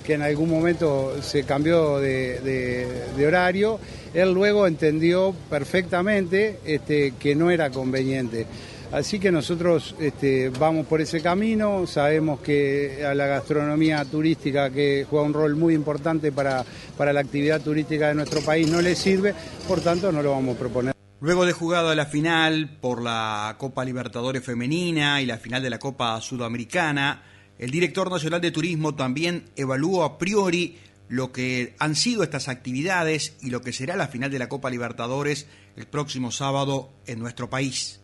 [0.04, 2.86] que en algún momento se cambió de,
[3.26, 3.80] horario,
[4.14, 8.46] él luego entendió perfectamente este, que no era conveniente.
[8.92, 15.06] Así que nosotros este, vamos por ese camino, sabemos que a la gastronomía turística, que
[15.08, 16.64] juega un rol muy importante para,
[16.96, 19.34] para la actividad turística de nuestro país, no le sirve,
[19.66, 20.94] por tanto no lo vamos a proponer.
[21.20, 25.78] Luego de jugado la final por la Copa Libertadores Femenina y la final de la
[25.78, 27.22] Copa Sudamericana,
[27.58, 30.76] el director nacional de turismo también evaluó a priori
[31.08, 34.70] lo que han sido estas actividades y lo que será la final de la Copa
[34.70, 38.00] Libertadores el próximo sábado en nuestro país.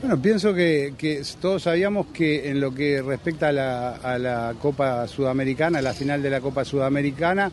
[0.00, 5.82] Bueno, pienso que, todos sabíamos que en lo que respecta a la, Copa Sudamericana, a
[5.82, 7.50] la final de la Copa Sudamericana,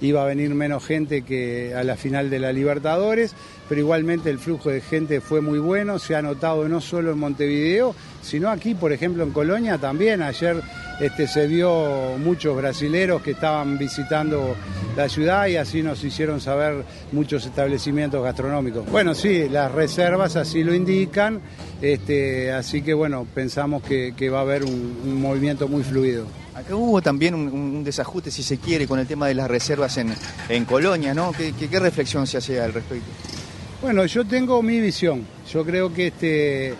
[0.00, 3.34] iba a venir menos gente que a la final de la Libertadores,
[3.70, 7.20] pero igualmente el flujo de gente fue muy bueno, se ha notado no solo en
[7.20, 10.22] Montevideo, sino aquí, por ejemplo, en Colonia también.
[10.22, 10.60] Ayer
[10.98, 14.56] este, se vio muchos brasileros que estaban visitando
[14.96, 18.90] la ciudad y así nos hicieron saber muchos establecimientos gastronómicos.
[18.90, 21.40] Bueno, sí, las reservas así lo indican,
[21.80, 26.26] este, así que bueno, pensamos que, va a haber un, movimiento muy fluido.
[26.56, 30.12] Acá hubo también un, desajuste, si se quiere, con el tema de las reservas en,
[30.48, 31.30] en Colonia, ¿no?
[31.30, 33.06] ¿Qué, ¿Qué, reflexión se hace al respecto?
[33.82, 35.26] Bueno, yo tengo mi visión.
[35.50, 36.74] Yo creo que este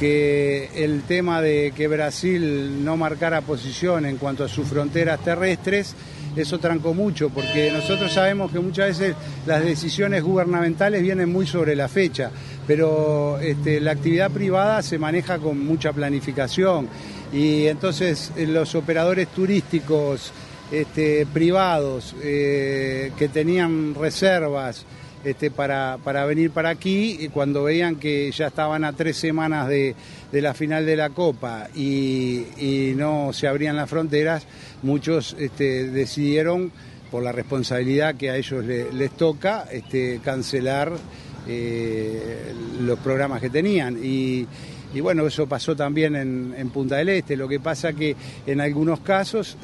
[0.00, 5.94] que el tema de que Brasil no marcara posición en cuanto a sus fronteras terrestres,
[6.34, 9.14] eso trancó mucho, porque nosotros sabemos que muchas veces
[9.46, 12.32] las decisiones gubernamentales vienen muy sobre la fecha,
[12.66, 16.88] pero este, la actividad privada se maneja con mucha planificación
[17.32, 20.32] y entonces eh, los operadores turísticos
[20.72, 24.84] este, privados eh, que tenían reservas,
[25.24, 29.68] este, para, para, venir para aquí y cuando veían que ya estaban a tres semanas
[29.68, 29.94] de,
[30.32, 34.46] la final de la Copa y, no se abrían las fronteras,
[34.82, 36.70] muchos este, decidieron,
[37.10, 40.92] por la responsabilidad que a ellos les toca, este, cancelar
[41.46, 43.98] eh, los programas que tenían.
[44.02, 44.46] Y,
[45.00, 47.36] bueno, eso pasó también en, Punta del Este.
[47.36, 48.14] Lo que pasa que
[48.46, 49.56] en algunos casos,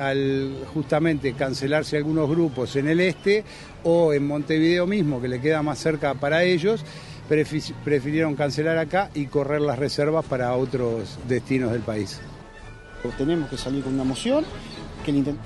[0.00, 3.44] al justamente cancelarse algunos grupos en el este
[3.84, 6.84] o en Montevideo mismo, que le queda más cerca para ellos,
[7.84, 12.20] prefirieron cancelar acá y correr las reservas para otros destinos del país.
[13.18, 14.44] Tenemos que salir con una moción
[15.04, 15.36] que el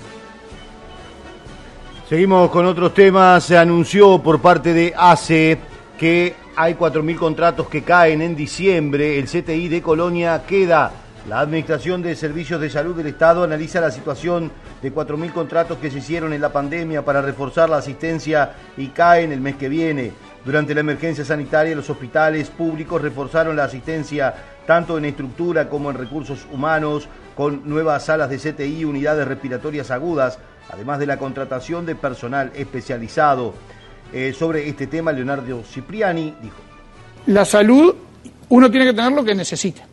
[2.09, 3.45] Seguimos con otros temas.
[3.45, 5.59] Se anunció por parte de ACE
[5.99, 9.19] que hay 4.000 contratos que caen en diciembre.
[9.19, 10.93] El CTI de Colonia queda.
[11.29, 14.51] La Administración de Servicios de Salud del Estado analiza la situación
[14.81, 19.33] de 4.000 contratos que se hicieron en la pandemia para reforzar la asistencia y caen
[19.33, 20.13] el mes que viene.
[20.43, 24.35] Durante la emergencia sanitaria, los hospitales públicos reforzaron la asistencia
[24.67, 27.07] tanto en estructura como en recursos humanos,
[27.37, 30.39] con nuevas salas de CTI y unidades respiratorias agudas,
[30.71, 33.53] además de la contratación de personal especializado.
[34.15, 36.57] Eh, sobre este tema, Leonardo Cipriani dijo.
[37.27, 37.95] La salud,
[38.49, 39.85] uno tiene que tener lo que necesita.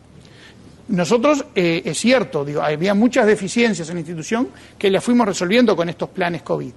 [0.88, 5.74] Nosotros, eh, es cierto, digo, había muchas deficiencias en la institución que las fuimos resolviendo
[5.74, 6.72] con estos planes COVID.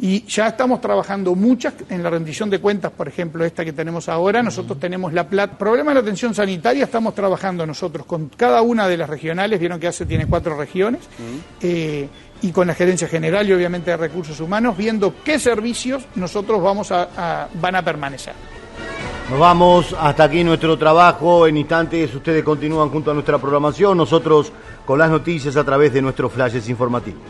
[0.00, 4.08] Y ya estamos trabajando muchas en la rendición de cuentas, por ejemplo, esta que tenemos
[4.08, 4.44] ahora.
[4.44, 5.58] Nosotros tenemos la plata.
[5.58, 9.58] Problema de la atención sanitaria, estamos trabajando nosotros con cada una de las regionales.
[9.58, 11.00] Vieron que hace tiene cuatro regiones
[11.60, 16.92] y con la gerencia general y obviamente de recursos humanos, viendo qué servicios nosotros vamos
[16.92, 18.34] a, van a permanecer.
[19.30, 21.46] Nos vamos, hasta aquí nuestro trabajo.
[21.46, 24.50] En instantes ustedes continúan junto a nuestra programación, nosotros
[24.86, 27.20] con las noticias a través de nuestros flashes informativos.